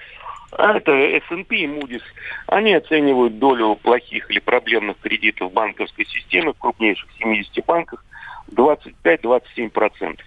А 0.53 0.77
это 0.77 0.93
S&P 0.93 1.57
и 1.57 1.67
Moody's. 1.67 2.03
Они 2.49 2.75
оценивают 2.75 3.39
долю 3.39 3.77
плохих 3.77 4.31
или 4.31 4.41
проблемных 4.41 4.99
кредитов 4.99 5.53
банковской 5.53 6.05
системы 6.07 6.53
в 6.53 6.59
крупнейших 6.59 7.09
70 7.19 7.65
банках 7.65 8.05
25-27%. 8.53 10.19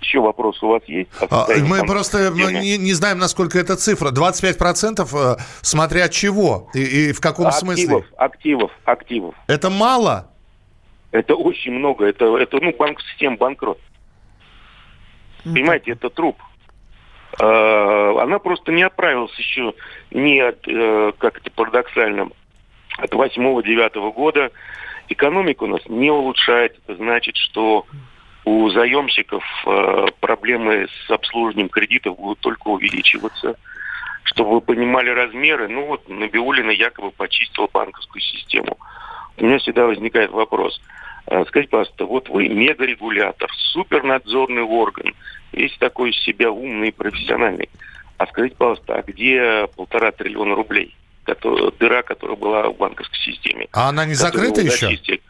Еще 0.00 0.20
вопрос 0.20 0.62
у 0.62 0.68
вас 0.68 0.82
есть? 0.86 1.10
А, 1.30 1.46
Мы 1.58 1.84
просто 1.84 2.30
ну, 2.30 2.48
не, 2.48 2.78
не 2.78 2.92
знаем, 2.94 3.18
насколько 3.18 3.58
это 3.58 3.76
цифра. 3.76 4.10
25% 4.10 5.08
э, 5.12 5.36
смотря 5.60 6.08
чего 6.08 6.68
и, 6.74 7.08
и 7.08 7.12
в 7.12 7.20
каком 7.20 7.50
смысле. 7.52 7.84
активов, 7.84 8.06
активов, 8.16 8.70
активов. 8.84 9.34
Это 9.46 9.68
мало? 9.68 10.30
Это 11.10 11.34
очень 11.34 11.72
много. 11.72 12.06
Это, 12.06 12.36
это 12.38 12.58
ну, 12.60 12.74
банк 12.78 13.00
систем 13.02 13.36
банкрот. 13.36 13.78
Понимаете, 15.44 15.92
это 15.92 16.08
труп. 16.08 16.36
Э, 17.38 18.14
Она 18.20 18.38
просто 18.38 18.72
не 18.72 18.82
оправилась 18.82 19.34
еще 19.38 19.74
не 20.10 20.40
от, 20.40 20.66
э, 20.66 21.12
как 21.18 21.38
это 21.38 21.50
парадоксально, 21.50 22.30
от 22.98 23.14
восьмого-девятого 23.14 24.12
года. 24.12 24.50
Экономика 25.08 25.64
у 25.64 25.66
нас 25.66 25.80
не 25.88 26.10
улучшает. 26.10 26.78
Это 26.86 26.96
значит, 26.96 27.36
что 27.36 27.86
у 28.44 28.70
заемщиков 28.70 29.44
э, 29.66 30.06
проблемы 30.20 30.86
с 31.06 31.10
обслуживанием 31.10 31.68
кредитов 31.68 32.16
будут 32.16 32.40
только 32.40 32.68
увеличиваться. 32.68 33.56
Чтобы 34.24 34.52
вы 34.54 34.60
понимали 34.60 35.10
размеры, 35.10 35.68
ну 35.68 35.86
вот 35.86 36.08
Набиулина 36.08 36.70
якобы 36.70 37.10
почистила 37.10 37.68
банковскую 37.72 38.22
систему. 38.22 38.78
У 39.38 39.44
меня 39.44 39.58
всегда 39.58 39.86
возникает 39.86 40.30
вопрос. 40.30 40.80
Э, 41.26 41.44
Скажите, 41.48 41.70
пожалуйста, 41.70 42.04
вот 42.06 42.28
вы 42.28 42.48
мегарегулятор, 42.48 43.50
супернадзорный 43.72 44.62
орган, 44.62 45.14
весь 45.52 45.76
такой 45.78 46.10
из 46.10 46.22
себя 46.22 46.50
умный 46.50 46.88
и 46.88 46.92
профессиональный. 46.92 47.68
А 48.18 48.26
скажите, 48.26 48.56
пожалуйста, 48.56 48.96
а 48.96 49.02
где 49.02 49.66
полтора 49.76 50.12
триллиона 50.12 50.54
рублей? 50.54 50.94
Кото- 51.24 51.72
дыра, 51.78 52.02
которая 52.02 52.36
была 52.36 52.68
в 52.68 52.76
банковской 52.76 53.18
системе. 53.18 53.68
А 53.72 53.88
она 53.88 54.04
не 54.04 54.14
закрыта 54.14 54.60
еще? 54.60 54.86
зачистили? 54.86 55.20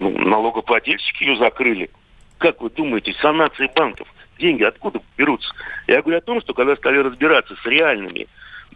Ну, 0.00 0.16
налогоплательщики 0.18 1.24
ее 1.24 1.36
закрыли. 1.36 1.90
Как 2.38 2.62
вы 2.62 2.70
думаете, 2.70 3.14
санации 3.20 3.70
банков, 3.76 4.08
деньги 4.38 4.62
откуда 4.62 4.98
берутся? 5.18 5.54
Я 5.86 6.00
говорю 6.00 6.18
о 6.18 6.22
том, 6.22 6.40
что 6.40 6.54
когда 6.54 6.74
стали 6.74 6.96
разбираться 6.96 7.54
с 7.62 7.66
реальными 7.66 8.26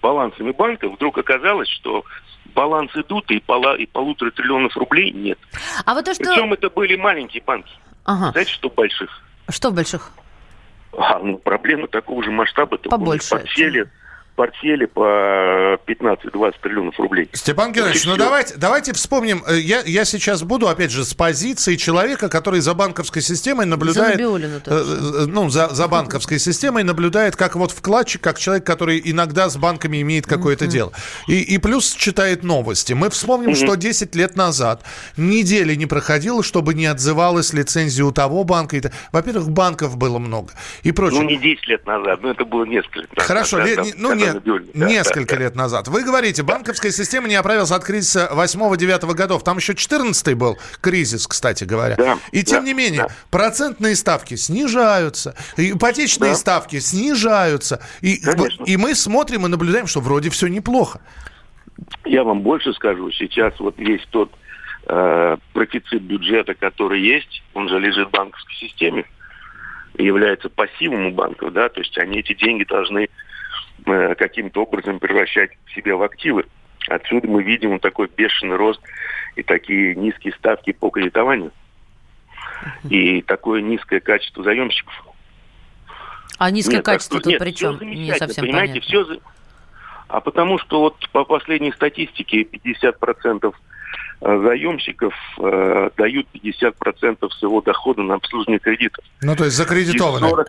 балансами 0.03 0.51
банков, 0.51 0.93
вдруг 0.93 1.17
оказалось, 1.17 1.71
что 1.71 2.05
баланс 2.55 2.91
идут, 2.95 3.31
и, 3.31 3.41
пола, 3.41 3.75
и 3.75 3.87
полутора 3.87 4.33
триллионов 4.33 4.77
рублей 4.77 5.13
нет. 5.13 5.39
А 5.87 5.95
вот 5.95 6.05
то, 6.05 6.13
что... 6.13 6.25
Причем 6.25 6.53
это 6.53 6.69
были 6.69 6.95
маленькие 6.97 7.43
банки. 7.43 7.73
Ага. 8.05 8.33
Знаете, 8.33 8.53
что 8.53 8.69
больших? 8.69 9.23
Что 9.49 9.71
больших? 9.71 10.13
А, 10.93 11.19
ну, 11.21 11.39
проблемы 11.39 11.89
такого 11.89 12.23
же 12.23 12.31
масштаба. 12.31 12.77
Побольше. 12.77 13.31
Портфели, 13.31 13.91
портфели 14.35 14.87
по 14.87 15.79
15-20 15.87 16.55
триллионов 16.63 16.99
рублей. 16.99 17.29
Степан 17.33 17.73
Геннадьевич, 17.73 18.05
ну 18.07 18.17
давайте, 18.17 18.55
давайте 18.57 18.93
вспомним. 18.93 19.43
Э, 19.47 19.59
Я, 19.59 19.83
я 19.85 20.05
сейчас 20.05 20.43
буду, 20.43 20.69
опять 20.69 20.91
же, 20.91 21.05
с 21.05 21.15
позиции 21.15 21.77
человека, 21.77 22.29
который 22.29 22.61
за 22.61 22.75
банковской 22.75 23.23
системой 23.23 23.67
наблюдает... 23.67 24.17
Набиуллину 24.17 24.57
э, 24.57 24.61
э, 24.67 25.27
ну, 25.27 25.49
за, 25.51 25.69
за 25.69 25.89
банковской 25.89 26.39
системой 26.39 26.83
наблюдает 26.83 27.37
как 27.37 27.55
вот 27.57 27.71
вкладчик, 27.71 28.21
как 28.23 28.39
человек, 28.39 28.65
который 28.67 29.01
иногда 29.05 29.49
с 29.49 29.57
банками 29.57 30.03
имеет 30.03 30.27
какое-то 30.27 30.67
дело. 30.67 30.93
И, 31.29 31.41
и 31.41 31.59
плюс 31.59 31.93
читает 31.93 32.43
новости. 32.43 32.93
Мы 32.93 33.11
вспомним, 33.11 33.55
что 33.55 33.75
10 33.77 34.15
лет 34.15 34.37
назад 34.37 34.83
недели 35.17 35.75
не 35.75 35.87
проходило, 35.87 36.43
чтобы 36.43 36.75
не 36.75 36.87
отзывалась 36.87 37.53
лицензия 37.53 38.05
у 38.05 38.13
того 38.13 38.45
банка. 38.45 38.91
Во-первых, 39.13 39.51
банков 39.51 39.97
было 39.97 40.19
много 40.19 40.53
и 40.83 40.91
прочее. 40.91 41.21
Ну, 41.21 41.29
не 41.29 41.37
10 41.37 41.69
лет 41.69 41.87
назад, 41.87 42.21
но 42.23 42.31
это 42.31 42.45
было 42.45 42.65
несколько 42.65 43.01
лет 43.01 43.17
назад. 43.17 43.29
Хорошо, 43.29 43.59
да, 43.59 43.83
не- 43.83 43.95
ну 43.97 44.09
когда 44.09 44.24
Набиуллина, 44.33 44.71
да, 44.75 44.87
несколько 44.89 45.35
да, 45.35 45.37
да. 45.37 45.43
лет 45.43 45.55
назад. 45.57 45.89
Вы 45.89 46.03
говорите, 46.03 46.43
банковская 46.43 46.91
система 46.91 47.29
не 47.29 47.35
оправилась 47.35 47.71
от 47.71 47.85
кризиса 47.85 48.29
8-9 48.33 49.13
годов. 49.15 49.45
Там 49.45 49.59
еще 49.59 49.75
14 49.75 50.35
был 50.35 50.59
кризис, 50.81 51.27
кстати 51.27 51.65
говоря. 51.65 51.97
Да, 51.97 52.19
И 52.33 52.43
тем 52.43 52.61
да, 52.61 52.67
не 52.67 52.75
менее, 52.75 53.03
да. 53.03 53.09
процентные 53.31 53.97
ставки 53.97 54.37
снижаются, 54.37 55.35
ипотечные 55.57 56.31
Да. 56.33 56.37
ставки 56.37 56.79
снижаются. 56.79 57.81
И, 58.01 58.17
Конечно. 58.21 58.65
и 58.65 58.77
мы 58.77 58.95
смотрим 58.95 59.47
и 59.47 59.49
наблюдаем, 59.49 59.87
что 59.87 60.01
вроде 60.01 60.31
все 60.31 60.47
неплохо. 60.47 61.01
Я 62.05 62.25
вам 62.25 62.41
больше 62.43 62.73
скажу. 62.73 63.11
Сейчас 63.11 63.59
вот 63.59 63.75
весь 63.79 64.03
тот 64.11 64.31
э, 64.87 65.37
профицит 65.53 66.03
бюджета, 66.03 66.55
который 66.55 67.01
есть, 67.01 67.43
он 67.55 67.69
же 67.69 67.79
лежит 67.81 68.09
в 68.09 68.11
банковской 68.11 68.55
системе, 68.57 69.05
является 69.97 70.49
пассивом 70.49 71.07
у 71.07 71.11
банков, 71.13 71.53
да, 71.53 71.69
то 71.69 71.81
есть 71.81 71.97
они 71.99 72.19
эти 72.19 72.35
деньги 72.35 72.65
должны 72.65 73.09
каким-то 73.85 74.63
образом 74.63 74.99
превращать 74.99 75.51
себе 75.75 75.95
в 75.95 76.03
активы. 76.03 76.47
Отсюда 76.89 77.29
мы 77.29 77.43
видим 77.43 77.71
вот 77.73 77.83
такой 77.83 78.09
бешеный 78.15 78.57
рост 78.57 78.81
и 79.37 79.43
такие 79.43 79.95
низкие 79.95 80.33
ставки 80.35 80.73
по 80.73 80.91
кредитованию. 80.91 81.53
И 82.89 83.23
такое 83.23 83.61
низкое 83.63 84.01
качество 84.01 84.43
заемщиков. 84.43 84.95
А 86.39 86.51
низкое 86.51 86.77
Нет, 86.77 86.85
так 86.85 86.95
качество 86.97 87.19
что- 87.19 87.25
тут 87.25 87.31
нет, 87.33 87.41
при 87.41 87.51
чем? 87.53 87.79
Не 87.81 88.15
совсем 88.15 88.45
понимаете, 88.45 88.81
понятно. 88.81 89.15
все... 89.15 89.21
А 90.09 90.21
потому 90.21 90.59
что 90.59 90.81
вот 90.81 90.97
по 91.13 91.25
последней 91.25 91.73
статистике 91.73 92.43
50% 92.43 93.55
э, 94.21 94.39
заемщиков 94.43 95.15
э, 95.39 95.91
дают 95.97 96.27
50% 96.35 97.31
своего 97.31 97.61
дохода 97.63 98.03
на 98.03 98.15
обслуживание 98.15 98.59
кредитов. 98.61 99.05
Ну, 99.23 99.35
то 99.35 99.45
есть 99.45 99.59
И, 99.59 99.63
закредитованные. 99.63 100.31
40 100.31 100.49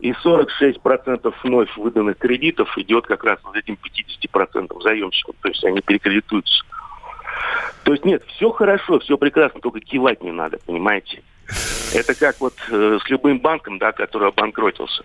и 0.00 0.12
46% 0.12 1.34
вновь 1.42 1.76
выданных 1.76 2.18
кредитов 2.18 2.76
идет 2.78 3.06
как 3.06 3.24
раз 3.24 3.38
вот 3.44 3.56
этим 3.56 3.78
50% 3.82 4.82
заемщикам. 4.82 5.34
То 5.40 5.48
есть 5.48 5.64
они 5.64 5.80
перекредитуются. 5.80 6.64
То 7.84 7.92
есть 7.92 8.04
нет, 8.04 8.24
все 8.26 8.50
хорошо, 8.50 8.98
все 8.98 9.16
прекрасно, 9.16 9.60
только 9.60 9.80
кивать 9.80 10.22
не 10.22 10.32
надо, 10.32 10.58
понимаете? 10.66 11.22
Это 11.94 12.14
как 12.14 12.40
вот 12.40 12.54
э, 12.68 12.98
с 13.04 13.08
любым 13.08 13.38
банком, 13.38 13.78
да, 13.78 13.92
который 13.92 14.28
обанкротился. 14.28 15.04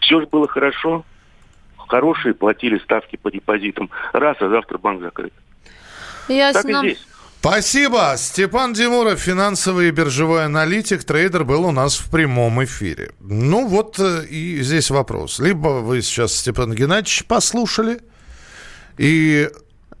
Все 0.00 0.20
же 0.20 0.26
было 0.26 0.48
хорошо, 0.48 1.04
хорошие 1.76 2.34
платили 2.34 2.78
ставки 2.78 3.16
по 3.16 3.30
депозитам. 3.30 3.90
Раз, 4.12 4.36
а 4.40 4.48
завтра 4.48 4.78
банк 4.78 5.02
закрыт. 5.02 5.32
Так 6.26 6.30
и 6.30 6.38
Ясно. 6.38 6.78
здесь. 6.78 7.06
Спасибо. 7.48 8.14
Степан 8.16 8.72
Димуров, 8.72 9.18
финансовый 9.20 9.88
и 9.88 9.90
биржевой 9.90 10.46
аналитик, 10.46 11.04
трейдер, 11.04 11.44
был 11.44 11.66
у 11.66 11.72
нас 11.72 11.94
в 11.98 12.08
прямом 12.10 12.64
эфире. 12.64 13.10
Ну 13.20 13.68
вот 13.68 13.98
э, 13.98 14.24
и 14.24 14.62
здесь 14.62 14.88
вопрос. 14.88 15.40
Либо 15.40 15.68
вы 15.82 16.00
сейчас 16.00 16.32
Степан 16.32 16.72
Геннадьевич 16.72 17.26
послушали, 17.26 18.00
и 18.96 19.50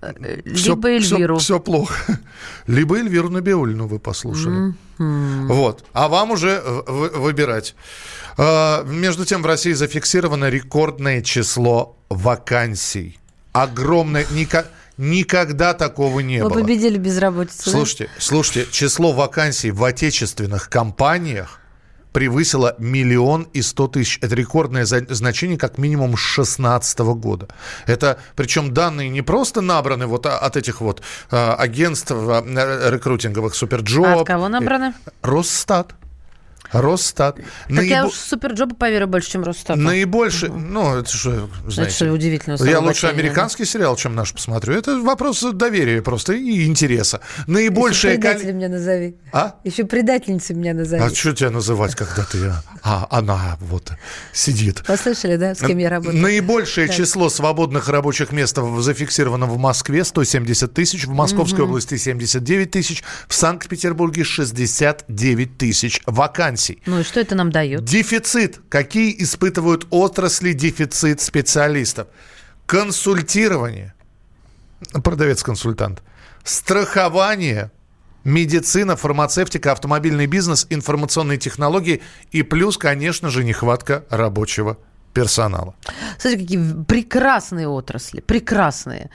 Либо 0.46 0.88
Эльвиру. 0.88 1.36
Все, 1.36 1.60
плохо. 1.60 2.18
Либо 2.66 2.96
Эльвиру 2.96 3.28
Набиулину 3.28 3.88
вы 3.88 3.98
послушали. 3.98 4.72
Вот. 4.96 5.84
А 5.92 6.08
вам 6.08 6.30
уже 6.30 6.62
э, 6.64 6.82
вы- 6.86 7.10
выбирать. 7.10 7.74
Э, 8.38 8.84
Между 8.86 9.26
тем 9.26 9.42
в 9.42 9.46
России 9.46 9.72
зафиксировано 9.74 10.48
рекордное 10.48 11.20
число 11.20 11.98
вакансий. 12.08 13.18
Огромное. 13.52 14.24
Ника- 14.30 14.64
Никогда 14.96 15.74
такого 15.74 16.20
не 16.20 16.42
Вы 16.42 16.48
было. 16.48 16.60
победили 16.60 16.98
безработицу. 16.98 17.64
да? 17.64 17.70
Слушайте, 17.70 18.08
слушайте, 18.18 18.70
число 18.70 19.12
вакансий 19.12 19.70
в 19.70 19.82
отечественных 19.82 20.68
компаниях 20.68 21.60
превысило 22.12 22.76
миллион 22.78 23.48
и 23.52 23.60
сто 23.60 23.88
тысяч. 23.88 24.18
Это 24.22 24.36
рекордное 24.36 24.84
значение 24.86 25.58
как 25.58 25.78
минимум 25.78 26.16
с 26.16 26.22
2016 26.36 26.98
года. 27.16 27.48
Это, 27.86 28.18
причем 28.36 28.72
данные 28.72 29.08
не 29.08 29.20
просто 29.20 29.60
набраны 29.60 30.06
вот 30.06 30.24
а- 30.26 30.38
от 30.38 30.56
этих 30.56 30.80
вот 30.80 31.02
а, 31.30 31.56
агентств 31.56 32.12
а, 32.12 32.40
рекрутинговых, 32.88 33.56
Superjob. 33.56 34.06
А 34.06 34.20
от 34.20 34.26
кого 34.28 34.48
набраны? 34.48 34.94
Росстат. 35.22 35.96
Росстат. 36.80 37.36
Так 37.36 37.44
я 37.68 38.02
Наибо- 38.02 38.06
уж 38.08 38.14
Суперджоба 38.14 38.74
поверю 38.74 39.06
больше, 39.06 39.30
чем 39.32 39.44
Росстату. 39.44 39.80
Наибольше, 39.80 40.48
ну, 40.48 40.98
это 40.98 41.10
что, 41.10 41.48
знаете. 41.66 41.94
что 41.94 42.12
удивительного 42.12 42.64
Я 42.64 42.80
лучше 42.80 43.06
американский 43.06 43.64
сериал, 43.64 43.96
чем 43.96 44.14
наш 44.14 44.32
посмотрю. 44.32 44.74
Это 44.74 44.98
вопрос 45.00 45.42
доверия 45.42 46.02
просто 46.02 46.32
и 46.32 46.66
интереса. 46.66 47.20
Наибольшее 47.46 48.14
Еще 48.14 48.20
предателя 48.20 48.40
количество... 48.40 48.56
меня 48.56 48.68
назови. 48.68 49.16
А? 49.32 49.54
Еще 49.64 49.84
предательницу 49.84 50.54
меня 50.54 50.74
назови. 50.74 51.02
А 51.02 51.10
что 51.10 51.32
тебя 51.32 51.50
называть, 51.50 51.94
когда 51.94 52.24
ты... 52.24 52.52
А, 52.82 53.06
она 53.10 53.56
вот 53.60 53.92
сидит. 54.32 54.84
Послышали, 54.86 55.36
да, 55.36 55.54
с 55.54 55.58
кем 55.58 55.78
я 55.78 55.90
работаю? 55.90 56.20
Наибольшее 56.20 56.86
Так. 56.86 56.96
число 56.96 57.28
свободных 57.28 57.88
рабочих 57.88 58.32
мест 58.32 58.58
зафиксировано 58.78 59.46
в 59.46 59.58
Москве 59.58 60.04
170 60.04 60.72
тысяч, 60.72 61.06
в 61.06 61.12
Московской 61.12 61.64
области 61.64 61.96
79 61.96 62.70
тысяч, 62.70 63.02
в 63.28 63.34
Санкт-Петербурге 63.34 64.24
69 64.24 65.58
тысяч 65.58 66.00
вакансий. 66.06 66.63
Вакансий. 66.64 66.82
Ну 66.86 67.00
и 67.00 67.02
что 67.02 67.20
это 67.20 67.34
нам 67.34 67.50
дает? 67.50 67.84
Дефицит. 67.84 68.60
Какие 68.68 69.14
испытывают 69.22 69.86
отрасли 69.90 70.52
дефицит 70.52 71.20
специалистов? 71.20 72.08
Консультирование. 72.66 73.94
Продавец-консультант. 74.92 76.02
Страхование. 76.44 77.70
Медицина, 78.24 78.96
фармацевтика, 78.96 79.72
автомобильный 79.72 80.26
бизнес, 80.26 80.66
информационные 80.70 81.36
технологии 81.36 82.00
и 82.32 82.42
плюс, 82.42 82.78
конечно 82.78 83.28
же, 83.28 83.44
нехватка 83.44 84.04
рабочего 84.08 84.78
персонала. 85.12 85.74
Смотрите, 86.18 86.42
какие 86.42 86.84
прекрасные 86.84 87.68
отрасли, 87.68 88.20
прекрасные. 88.20 89.10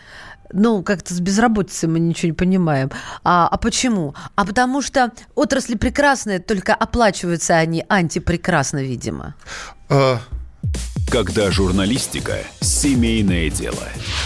Ну, 0.52 0.82
как-то 0.84 1.14
с 1.14 1.20
безработицей 1.20 1.88
мы 1.90 2.00
ничего 2.00 2.28
не 2.30 2.34
понимаем. 2.34 2.92
А, 3.24 3.48
а 3.48 3.58
почему? 3.58 4.16
А 4.36 4.46
потому 4.46 4.82
что 4.82 5.12
отрасли 5.36 5.76
прекрасные, 5.76 6.40
только 6.40 6.74
оплачиваются 6.74 7.56
они 7.56 7.86
антипрекрасно, 7.88 8.80
видимо. 8.84 9.36
Э, 9.90 10.18
Когда 11.12 11.52
журналистика– 11.52 12.38
семейное 12.62 13.50
дело. 13.50 13.84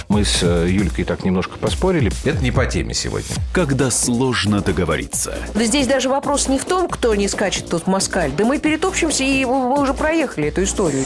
Мы 0.09 0.25
с 0.25 0.43
э, 0.43 0.67
Юлькой 0.69 1.05
так 1.05 1.23
немножко 1.23 1.57
поспорили. 1.57 2.11
Это 2.25 2.41
не 2.43 2.51
по 2.51 2.65
теме 2.65 2.93
сегодня. 2.93 3.29
Когда 3.53 3.89
сложно 3.91 4.61
договориться. 4.61 5.35
Да 5.53 5.63
здесь 5.63 5.87
даже 5.87 6.09
вопрос 6.09 6.47
не 6.47 6.57
в 6.59 6.65
том, 6.65 6.87
кто 6.89 7.15
не 7.15 7.27
скачет 7.27 7.69
тут 7.69 7.83
в 7.83 7.87
москаль. 7.87 8.31
Да 8.31 8.45
мы 8.45 8.59
перетопчемся, 8.59 9.23
и 9.23 9.45
мы 9.45 9.81
уже 9.81 9.93
проехали 9.93 10.47
эту 10.47 10.63
историю. 10.63 11.05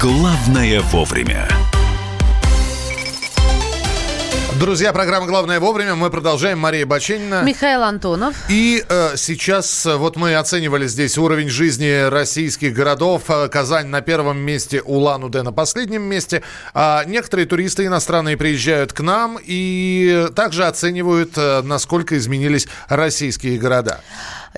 «Главное 0.00 0.80
вовремя». 0.80 1.65
Друзья, 4.58 4.94
программа 4.94 5.26
«Главное 5.26 5.60
вовремя». 5.60 5.96
Мы 5.96 6.08
продолжаем. 6.08 6.58
Мария 6.60 6.86
Баченина. 6.86 7.42
Михаил 7.42 7.82
Антонов. 7.82 8.34
И 8.48 8.82
э, 8.88 9.16
сейчас 9.16 9.84
э, 9.84 9.96
вот 9.96 10.16
мы 10.16 10.34
оценивали 10.34 10.86
здесь 10.86 11.18
уровень 11.18 11.50
жизни 11.50 12.08
российских 12.08 12.72
городов. 12.72 13.24
Э, 13.28 13.48
Казань 13.48 13.88
на 13.88 14.00
первом 14.00 14.38
месте, 14.38 14.80
Улан-Удэ 14.80 15.42
на 15.42 15.52
последнем 15.52 16.04
месте. 16.04 16.42
А 16.72 17.04
некоторые 17.04 17.44
туристы 17.44 17.84
иностранные 17.84 18.38
приезжают 18.38 18.94
к 18.94 19.00
нам 19.00 19.38
и 19.44 20.28
также 20.34 20.64
оценивают, 20.64 21.32
э, 21.36 21.60
насколько 21.60 22.16
изменились 22.16 22.66
российские 22.88 23.58
города. 23.58 24.00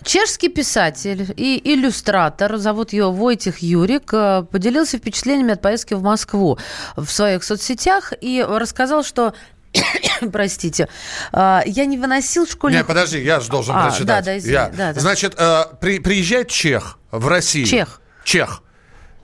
Чешский 0.04 0.48
писатель 0.48 1.34
и 1.36 1.60
иллюстратор, 1.64 2.56
зовут 2.58 2.92
его 2.92 3.10
Войтих 3.10 3.58
Юрик, 3.58 4.12
поделился 4.48 4.98
впечатлениями 4.98 5.54
от 5.54 5.60
поездки 5.60 5.94
в 5.94 6.02
Москву 6.02 6.56
в 6.96 7.08
своих 7.08 7.42
соцсетях 7.42 8.12
и 8.20 8.46
рассказал, 8.48 9.02
что 9.02 9.34
Простите, 10.32 10.88
э, 11.32 11.60
я 11.66 11.84
не 11.86 11.98
выносил 11.98 12.46
школьных... 12.46 12.80
Не, 12.80 12.84
подожди, 12.84 13.22
я 13.22 13.40
же 13.40 13.48
должен 13.48 13.74
А, 13.76 13.82
прочитать. 13.88 14.06
да, 14.06 14.22
да, 14.22 14.38
извини, 14.38 14.52
Я. 14.54 14.68
да, 14.70 14.92
да. 14.92 15.00
Значит, 15.00 15.34
э, 15.36 15.64
при- 15.80 15.98
приезжает 16.00 16.48
чех 16.48 16.98
в 17.10 17.28
Россию. 17.28 17.66
Чех. 17.66 18.00
Чех. 18.24 18.62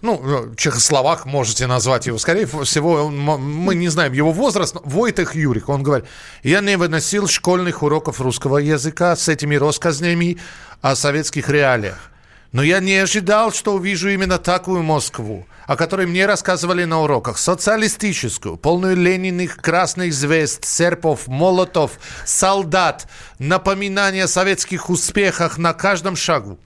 Ну, 0.03 0.51
э, 0.53 0.55
чехословак 0.57 1.25
можете 1.25 1.67
назвать 1.67 2.07
его. 2.07 2.19
Скорее 2.19 2.47
всего, 2.47 3.05
он- 3.07 3.19
мы 3.19 3.75
не 3.75 3.89
знаем 3.89 4.13
его 4.13 4.33
возраст. 4.33 4.75
но 4.75 4.83
Войтых 4.85 5.35
Юрик, 5.35 5.69
он 5.71 5.83
говорит, 5.83 6.07
я 6.43 6.61
не 6.61 6.77
выносил 6.77 7.27
школьных 7.27 7.83
уроков 7.83 8.21
русского 8.21 8.59
языка 8.59 9.17
с 9.17 9.29
этими 9.29 9.57
рассказнями 9.57 10.39
о 10.83 10.95
советских 10.95 11.49
реалиях. 11.49 12.11
Но 12.55 12.63
я 12.63 12.79
не 12.79 12.95
ожидал, 12.95 13.53
что 13.53 13.75
увижу 13.75 14.11
именно 14.11 14.39
такую 14.39 14.85
Москву, 14.85 15.45
о 15.67 15.75
которой 15.75 16.07
мне 16.07 16.25
рассказывали 16.25 16.85
на 16.85 17.01
уроках. 17.01 17.37
Социалистическую, 17.37 18.57
полную 18.57 18.95
Лениных, 18.95 19.57
красных 19.57 20.15
звезд, 20.15 20.65
серпов, 20.65 21.27
молотов, 21.27 21.99
солдат, 22.25 23.09
напоминания 23.41 24.23
о 24.23 24.29
советских 24.29 24.89
успехах 24.89 25.59
на 25.59 25.73
каждом 25.73 26.15
шагу. 26.15 26.57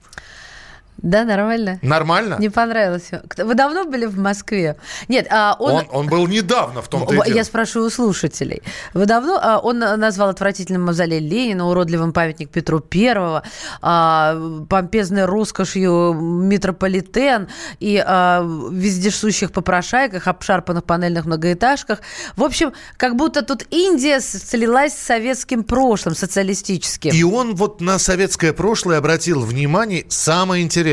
Да, 1.01 1.23
нормально. 1.23 1.79
Нормально? 1.81 2.37
Не 2.39 2.49
понравилось. 2.49 3.11
Вы 3.37 3.53
давно 3.55 3.85
были 3.85 4.05
в 4.05 4.17
Москве? 4.17 4.75
Нет, 5.07 5.27
а 5.29 5.55
он... 5.59 5.73
Он, 5.73 5.85
он 5.91 6.07
был 6.07 6.27
недавно 6.27 6.81
в 6.81 6.87
том-то 6.87 7.13
О, 7.13 7.25
дело. 7.25 7.35
Я 7.35 7.43
спрашиваю 7.43 7.87
у 7.87 7.89
слушателей. 7.89 8.61
Вы 8.93 9.05
давно... 9.05 9.39
а, 9.41 9.59
Он 9.59 9.79
назвал 9.79 10.29
отвратительным 10.29 10.85
мавзолей 10.85 11.19
Ленина, 11.19 11.67
уродливым 11.67 12.13
памятник 12.13 12.49
Петру 12.49 12.79
Первого, 12.79 13.43
а, 13.81 14.37
помпезной 14.69 15.25
роскошью 15.25 16.13
метрополитен 16.13 17.47
и 17.79 18.03
а, 18.05 18.45
вездесущих 18.71 19.51
попрошайках, 19.51 20.27
обшарпанных 20.27 20.83
панельных 20.83 21.25
многоэтажках. 21.25 21.99
В 22.35 22.43
общем, 22.43 22.73
как 22.97 23.15
будто 23.15 23.41
тут 23.41 23.65
Индия 23.69 24.19
слилась 24.19 24.93
с 24.93 24.99
советским 24.99 25.63
прошлым, 25.63 26.15
социалистическим. 26.15 27.11
И 27.11 27.23
он 27.23 27.55
вот 27.55 27.81
на 27.81 27.99
советское 27.99 28.53
прошлое 28.53 28.97
обратил 28.97 29.41
внимание. 29.41 30.05
Самое 30.09 30.63
интересное, 30.63 30.88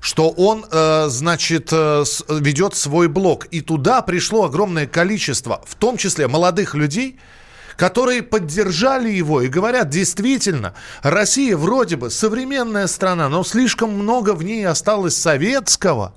что 0.00 0.30
он, 0.30 0.66
э, 0.70 1.06
значит, 1.08 1.68
э, 1.72 2.04
ведет 2.28 2.74
свой 2.74 3.08
блог. 3.08 3.46
И 3.46 3.60
туда 3.60 4.02
пришло 4.02 4.44
огромное 4.44 4.86
количество, 4.86 5.62
в 5.66 5.74
том 5.74 5.96
числе 5.96 6.28
молодых 6.28 6.74
людей, 6.74 7.18
которые 7.76 8.22
поддержали 8.22 9.10
его 9.10 9.42
и 9.42 9.48
говорят, 9.48 9.88
действительно, 9.88 10.74
Россия 11.02 11.56
вроде 11.56 11.96
бы 11.96 12.10
современная 12.10 12.86
страна, 12.86 13.28
но 13.28 13.44
слишком 13.44 13.90
много 13.90 14.34
в 14.34 14.42
ней 14.42 14.66
осталось 14.66 15.16
советского. 15.16 16.14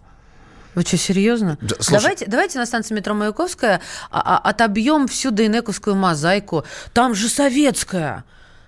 Вы 0.75 0.81
что, 0.81 0.97
серьезно? 0.97 1.57
Да, 1.61 1.75
слушай- 1.79 2.01
давайте, 2.01 2.25
давайте 2.27 2.59
на 2.59 2.65
станции 2.65 2.93
метро 2.93 3.13
Маяковская 3.13 3.79
а- 4.11 4.37
а- 4.37 4.49
отобьем 4.49 5.07
всю 5.07 5.31
Дейнековскую 5.31 5.95
мозаику. 5.95 6.65
Там 6.93 7.15
же 7.15 7.29
советская. 7.29 8.25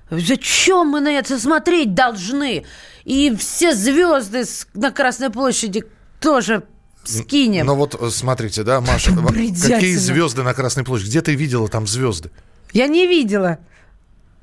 Зачем 0.10 0.88
мы 0.88 1.02
на 1.02 1.12
это 1.12 1.38
смотреть 1.38 1.94
должны? 1.94 2.66
И 3.08 3.34
все 3.38 3.74
звезды 3.74 4.44
на 4.74 4.92
Красной 4.92 5.30
площади 5.30 5.86
тоже 6.20 6.64
скинем. 7.06 7.66
Но 7.66 7.74
вот 7.74 7.96
э, 7.96 8.10
смотрите, 8.10 8.64
да, 8.64 8.82
Маша, 8.82 9.16
какие 9.16 9.96
звезды 9.96 10.44
на 10.44 10.54
Красной 10.54 10.84
площади? 10.84 11.08
Где 11.12 11.22
ты 11.22 11.34
видела 11.34 11.70
там 11.70 11.88
звезды? 11.88 12.32
Я 12.74 12.88
не 12.88 13.08
видела. 13.08 13.60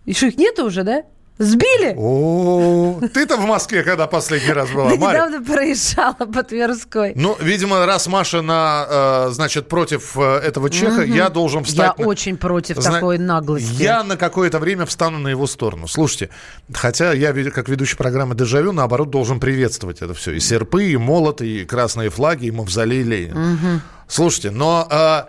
И 0.07 0.14
что, 0.14 0.29
их 0.29 0.38
нету 0.38 0.64
уже, 0.64 0.83
да? 0.83 1.05
Сбили? 1.36 1.94
О, 1.96 3.00
ты-то 3.12 3.36
в 3.36 3.44
Москве 3.44 3.82
когда 3.82 4.06
последний 4.06 4.52
раз 4.52 4.70
была, 4.70 4.90
Да 4.90 4.96
недавно 4.96 5.42
проезжала 5.42 6.14
по 6.14 6.44
Тверской. 6.44 7.12
Ну, 7.16 7.36
видимо, 7.40 7.84
раз 7.86 8.06
Маша 8.06 8.40
на, 8.40 8.86
э, 8.88 9.30
значит, 9.32 9.68
против 9.68 10.16
э, 10.16 10.20
этого 10.38 10.70
чеха, 10.70 11.02
я 11.02 11.28
должен 11.30 11.60
Я 11.60 11.64
встать... 11.64 11.98
на- 11.98 12.04
очень 12.06 12.36
против 12.36 12.80
такой 12.80 13.18
наглости. 13.18 13.82
Я 13.82 14.04
на 14.04 14.16
какое-то 14.16 14.60
время 14.60 14.86
встану 14.86 15.18
на 15.18 15.26
его 15.26 15.48
сторону. 15.48 15.88
Слушайте, 15.88 16.30
хотя 16.72 17.12
я, 17.12 17.32
как 17.50 17.68
ведущий 17.68 17.96
программы 17.96 18.36
«Дежавю», 18.36 18.70
наоборот, 18.70 19.10
должен 19.10 19.40
приветствовать 19.40 20.02
это 20.02 20.14
все. 20.14 20.30
И 20.32 20.40
серпы, 20.40 20.84
и 20.84 20.96
молоты, 20.96 21.48
и 21.48 21.64
красные 21.64 22.10
флаги, 22.10 22.46
и 22.46 22.50
мавзолей 22.52 23.02
Ленина. 23.02 23.80
Слушайте, 24.06 24.52
но 24.52 24.86
э, 24.88 25.22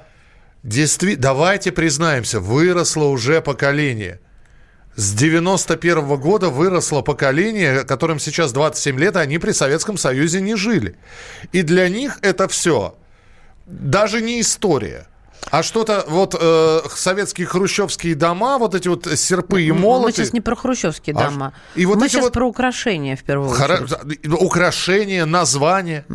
действи- 0.63 1.15
давайте 1.15 1.71
признаемся, 1.71 2.39
выросло 2.39 3.05
уже 3.05 3.41
поколение. 3.41 4.19
С 4.95 5.13
91 5.13 6.17
года 6.17 6.49
выросло 6.49 7.01
поколение, 7.01 7.83
которым 7.83 8.17
сейчас 8.17 8.53
27 8.53 8.97
лет, 8.97 9.15
и 9.15 9.19
они 9.19 9.39
при 9.39 9.51
Советском 9.51 9.97
Союзе 9.97 10.39
не 10.39 10.55
жили. 10.55 10.95
И 11.51 11.63
для 11.63 11.89
них 11.89 12.17
это 12.21 12.47
все 12.47 12.97
даже 13.65 14.21
не 14.21 14.39
история. 14.39 15.07
А 15.51 15.63
что-то 15.63 16.03
вот 16.07 16.35
э, 16.39 16.79
советские 16.95 17.47
хрущевские 17.47 18.15
дома, 18.15 18.57
вот 18.57 18.75
эти 18.75 18.87
вот 18.87 19.07
серпы 19.15 19.61
и 19.63 19.71
Мы 19.71 19.79
молоты. 19.79 20.13
сейчас 20.13 20.33
не 20.33 20.41
про 20.41 20.55
хрущевские 20.55 21.15
А 21.15 21.25
дома. 21.29 21.53
и 21.75 21.85
вот 21.85 21.97
Мы 21.97 22.09
сейчас 22.09 22.23
вот- 22.23 22.33
про 22.33 22.45
украшения 22.47 23.15
в 23.15 23.23
первую 23.23 23.51
Хоро- 23.51 23.83
очередь. 23.83 24.27
Украшения, 24.41 25.25
названия. 25.25 26.05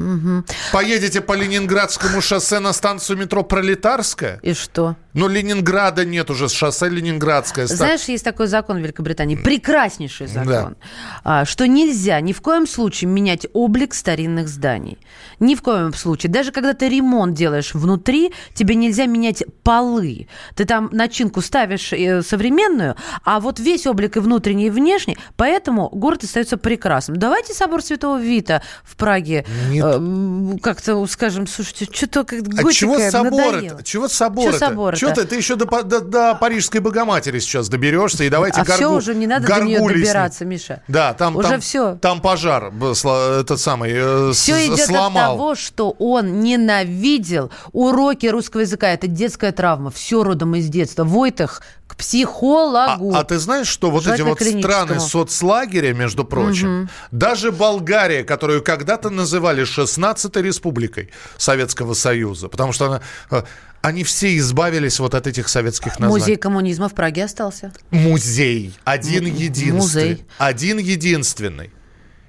Поедете 0.72 1.20
по 1.20 1.34
Ленинградскому 1.34 2.20
шоссе 2.20 2.58
на 2.58 2.72
станцию 2.72 3.18
метро 3.18 3.42
Пролетарская. 3.42 4.40
И 4.42 4.52
что? 4.54 4.96
Но 5.14 5.26
Ленинграда 5.28 6.04
нет 6.04 6.30
уже, 6.30 6.48
шоссе 6.48 6.88
Ленинградское. 6.88 7.66
Знаешь, 7.66 8.04
есть 8.04 8.24
такой 8.24 8.46
закон 8.46 8.78
в 8.78 8.80
Великобритании, 8.80 9.36
прекраснейший 9.36 10.28
Да. 10.28 10.44
закон, 10.44 10.76
а, 11.24 11.44
что 11.44 11.66
нельзя 11.66 12.20
ни 12.20 12.32
в 12.32 12.40
коем 12.40 12.66
случае 12.66 13.10
менять 13.10 13.46
облик 13.52 13.94
старинных 13.94 14.48
зданий. 14.48 14.98
Ни 15.40 15.54
в 15.54 15.62
коем 15.62 15.94
случае. 15.94 16.30
Даже 16.30 16.52
когда 16.52 16.74
ты 16.74 16.88
ремонт 16.88 17.34
делаешь 17.34 17.74
внутри, 17.74 18.32
тебе 18.54 18.74
нельзя 18.74 19.06
менять 19.06 19.19
менять 19.20 19.44
полы. 19.62 20.28
Ты 20.54 20.64
там 20.64 20.88
начинку 20.92 21.40
ставишь 21.42 21.92
э, 21.92 22.22
современную, 22.22 22.96
а 23.24 23.38
вот 23.40 23.60
весь 23.60 23.86
облик 23.86 24.16
и 24.16 24.20
внутренний, 24.20 24.66
и 24.66 24.70
внешний, 24.70 25.18
поэтому 25.36 25.88
город 25.90 26.24
остается 26.24 26.56
прекрасным. 26.56 27.16
Давайте 27.18 27.52
собор 27.54 27.82
Святого 27.82 28.18
Вита 28.20 28.62
в 28.84 28.96
Праге 28.96 29.44
э, 29.72 30.56
как-то 30.62 31.06
скажем, 31.06 31.46
слушайте, 31.46 31.86
что-то 31.92 32.24
как 32.24 32.40
А 32.64 32.72
чего 32.72 32.98
собор 32.98 33.54
это? 33.56 33.82
Чего 33.84 34.08
собор 34.08 34.52
собор-то? 34.54 34.98
Чё 34.98 35.12
ты, 35.14 35.24
ты 35.24 35.36
еще 35.36 35.56
до, 35.56 35.66
до- 35.82 36.00
до 36.00 36.34
Парижской 36.34 36.80
Богоматери 36.80 37.38
сейчас 37.40 37.68
доберешься, 37.68 38.24
и 38.24 38.28
давайте 38.30 38.60
А 38.60 38.64
все 38.64 38.84
горгу- 38.90 38.96
уже 38.96 39.14
не 39.14 39.26
надо 39.26 39.46
до 39.46 39.60
нее 39.60 39.78
добираться, 39.80 40.44
Миша. 40.44 40.82
Да, 40.88 41.12
там, 41.14 41.36
Уже 41.36 41.48
там, 41.48 41.60
всё. 41.60 41.94
там 42.00 42.20
пожар, 42.20 42.72
этот 42.72 43.60
самый, 43.60 43.90
э, 43.94 44.32
Все 44.32 44.66
идет 44.66 44.86
сломал. 44.86 45.32
от 45.32 45.36
того, 45.38 45.54
что 45.54 45.90
он 45.98 46.40
ненавидел 46.40 47.50
уроки 47.72 48.26
русского 48.26 48.60
языка. 48.62 48.88
Это 48.88 49.06
детская 49.12 49.52
травма. 49.52 49.90
Все 49.90 50.22
родом 50.22 50.54
из 50.54 50.68
детства. 50.68 51.04
Войтах 51.04 51.62
к 51.86 51.92
А, 51.92 51.96
психологу. 51.96 53.14
а 53.14 53.24
ты 53.24 53.38
знаешь, 53.38 53.66
что 53.68 53.90
вот 53.90 54.06
эти 54.06 54.22
вот 54.22 54.40
страны 54.40 55.00
соцлагеря, 55.00 55.92
между 55.92 56.24
прочим, 56.24 56.88
даже 57.10 57.52
Болгария, 57.52 58.24
которую 58.24 58.62
когда-то 58.62 59.10
называли 59.10 59.64
16-й 59.64 60.42
республикой 60.42 61.10
Советского 61.36 61.94
Союза, 61.94 62.48
потому 62.48 62.72
что 62.72 62.86
она, 62.86 63.00
э, 63.30 63.42
они 63.82 64.04
все 64.04 64.36
избавились 64.38 65.00
вот 65.00 65.14
от 65.14 65.26
этих 65.26 65.48
советских 65.48 65.98
названий. 65.98 66.20
Музей 66.22 66.36
коммунизма 66.36 66.88
в 66.88 66.94
Праге 66.94 67.24
остался. 67.24 67.72
Музей. 67.90 68.74
Один 68.84 69.26
единственный. 69.26 70.08
музей. 70.08 70.26
Один 70.38 70.78
единственный. 70.78 71.70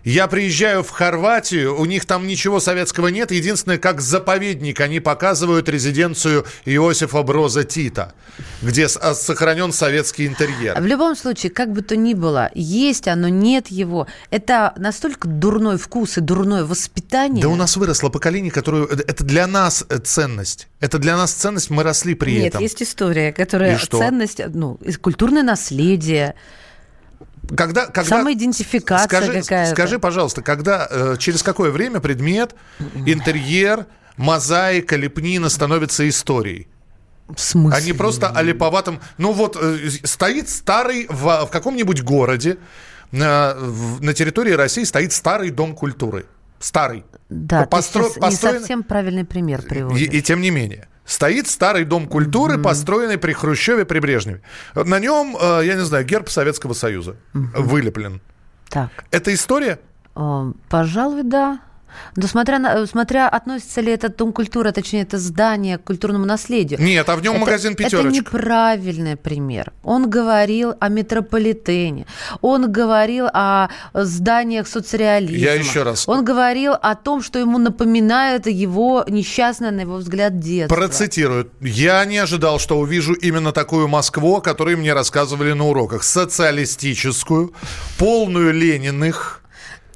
Я 0.04 0.28
приезжаю 0.28 0.84
в 0.84 0.90
Хорватию, 0.90 1.80
у 1.80 1.86
них 1.86 2.06
там 2.06 2.26
ничего 2.26 2.60
советского 2.60 3.10
нет. 3.10 3.32
Единственное, 3.32 3.78
как 3.78 4.02
заповедник, 4.02 4.80
они 4.80 5.00
показывают 5.00 5.70
резиденцию 5.70 6.46
Иосифа 6.66 7.22
Броза 7.22 7.64
Тита, 7.64 8.14
где 8.64 8.88
а, 9.00 9.14
сохранен 9.14 9.72
советский 9.72 10.26
интерьер. 10.26 10.80
В 10.82 10.86
любом 10.86 11.16
случае, 11.16 11.52
как 11.52 11.72
бы 11.72 11.84
то 11.84 11.96
ни 11.96 12.16
было, 12.16 12.50
есть 12.56 13.08
оно, 13.08 13.28
нет 13.28 13.68
его. 13.68 14.08
Это 14.32 14.74
настолько 14.78 15.28
дурной 15.28 15.78
вкус 15.78 16.18
и 16.18 16.22
дурное 16.22 16.66
воспитание. 16.66 17.44
Да 17.44 17.50
у 17.50 17.56
нас 17.56 17.78
выросло 17.78 18.10
поколение, 18.10 18.52
которое... 18.52 18.88
Это 18.88 19.24
для 19.24 19.46
нас 19.46 19.86
э, 19.88 20.00
ценность. 20.00 20.68
Это 20.80 20.98
для 20.98 21.16
нас 21.16 21.32
ценность, 21.32 21.70
мы 21.70 21.84
росли 21.84 22.16
при 22.16 22.38
Нет, 22.38 22.48
этом. 22.48 22.62
есть 22.62 22.82
история, 22.82 23.32
которая 23.32 23.78
ценность, 23.78 24.42
ну, 24.54 24.80
культурное 25.00 25.44
наследие, 25.44 26.34
Когда, 27.56 27.86
когда... 27.88 28.18
самоидентификация 28.20 29.08
скажи, 29.08 29.42
какая-то. 29.42 29.72
скажи, 29.76 30.00
пожалуйста, 30.00 30.42
когда, 30.42 30.88
э, 30.90 31.16
через 31.20 31.44
какое 31.44 31.72
время 31.72 32.00
предмет, 32.00 32.56
интерьер, 33.06 33.88
мозаика, 34.18 34.96
лепнина 34.96 35.50
становится 35.50 36.08
историей? 36.08 36.68
В 37.34 37.40
смысле? 37.40 37.78
Они 37.78 37.94
просто 37.94 38.30
олиповатым... 38.30 39.00
Ну 39.18 39.32
вот, 39.32 39.58
э, 39.60 39.90
стоит 40.04 40.50
старый 40.50 41.08
в, 41.10 41.46
в 41.46 41.50
каком-нибудь 41.50 42.04
городе, 42.04 42.58
на, 43.12 43.54
в- 43.58 44.02
на 44.02 44.14
территории 44.14 44.52
России 44.52 44.84
стоит 44.84 45.12
старый 45.12 45.50
дом 45.50 45.76
культуры. 45.76 46.26
Старый. 46.60 47.04
Да, 47.30 47.66
Постро- 47.66 48.10
ты 48.14 48.20
построен- 48.20 48.54
не 48.54 48.60
совсем 48.60 48.84
правильный 48.84 49.26
пример 49.26 49.62
И, 49.62 49.68
приводишь. 49.68 50.08
и 50.14 50.22
тем 50.22 50.42
не 50.42 50.52
менее. 50.52 50.88
Стоит 51.12 51.50
старый 51.50 51.84
дом 51.84 52.08
культуры, 52.08 52.58
построенный 52.58 53.18
при 53.18 53.34
Хрущеве, 53.34 53.84
при 53.84 54.00
Брежневе. 54.00 54.42
На 54.74 54.98
нем, 54.98 55.36
э, 55.36 55.62
я 55.66 55.76
не 55.76 55.84
знаю, 55.84 56.06
герб 56.06 56.30
Советского 56.30 56.72
Союза 56.72 57.18
вылеплен. 57.34 58.22
Так, 58.70 58.92
Это 59.12 59.34
история? 59.34 59.82
э, 60.16 60.54
пожалуй, 60.70 61.24
да. 61.24 61.60
Но 62.16 62.28
смотря, 62.28 62.60
на, 62.60 62.86
смотря 62.88 63.28
относится 63.30 63.82
ли 63.82 63.92
этот 63.92 64.16
дом 64.18 64.34
культуры, 64.34 64.72
точнее, 64.72 65.04
это 65.04 65.18
здание 65.18 65.78
к 65.78 65.84
культурному 65.84 66.26
наследию. 66.26 66.80
Нет, 66.82 67.08
а 67.10 67.16
в 67.16 67.22
нем 67.24 67.34
Это- 67.36 67.42
магазин 67.42 67.72
Это 67.74 67.84
пятерочка. 67.84 68.10
неправильный 68.12 69.16
пример. 69.18 69.72
Он 69.84 70.10
говорил 70.10 70.74
о 70.80 70.90
метрополитене, 70.90 72.06
он 72.42 72.72
говорил 72.72 73.28
о 73.34 73.70
зданиях 73.94 74.68
соцреализма. 74.68 75.38
Я 75.38 75.54
еще 75.54 75.84
раз- 75.84 76.08
Он 76.08 76.24
говорил 76.26 76.74
о 76.74 76.96
том, 76.96 77.22
что 77.22 77.40
ему 77.40 77.58
напоминает 77.58 78.48
его 78.48 79.06
несчастное, 79.08 79.72
на 79.72 79.82
его 79.82 79.96
взгляд, 79.98 80.40
детство. 80.40 80.76
Процитирую. 80.76 81.50
Я 81.62 82.04
не 82.06 82.18
ожидал, 82.18 82.60
что 82.60 82.80
увижу 82.80 83.14
именно 83.14 83.52
такую 83.52 83.88
Москву, 83.88 84.38
о 84.38 84.42
которой 84.42 84.76
мне 84.76 84.94
рассказывали 84.94 85.54
на 85.54 85.66
уроках. 85.66 86.04
Социалистическую, 86.04 87.54
полную 87.98 88.54
Лениных. 88.54 89.41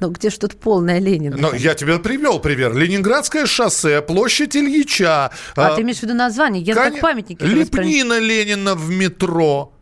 Ну, 0.00 0.10
где 0.10 0.30
ж 0.30 0.36
тут 0.38 0.58
полная 0.60 0.98
Ленина? 1.00 1.36
Но 1.36 1.54
я 1.54 1.74
тебе 1.74 1.98
привел 1.98 2.38
пример. 2.38 2.74
Ленинградское 2.76 3.46
шоссе, 3.46 4.02
площадь 4.02 4.56
Ильича. 4.56 5.30
А, 5.56 5.74
ты 5.74 5.82
имеешь 5.82 5.98
в 5.98 6.02
виду 6.02 6.14
название? 6.14 6.62
Я 6.62 6.74
Коня- 6.74 6.90
как 6.92 7.00
памятники. 7.00 7.42
Лепнина 7.42 8.18
Ленина 8.18 8.74
в 8.74 8.90
метро. 8.90 9.72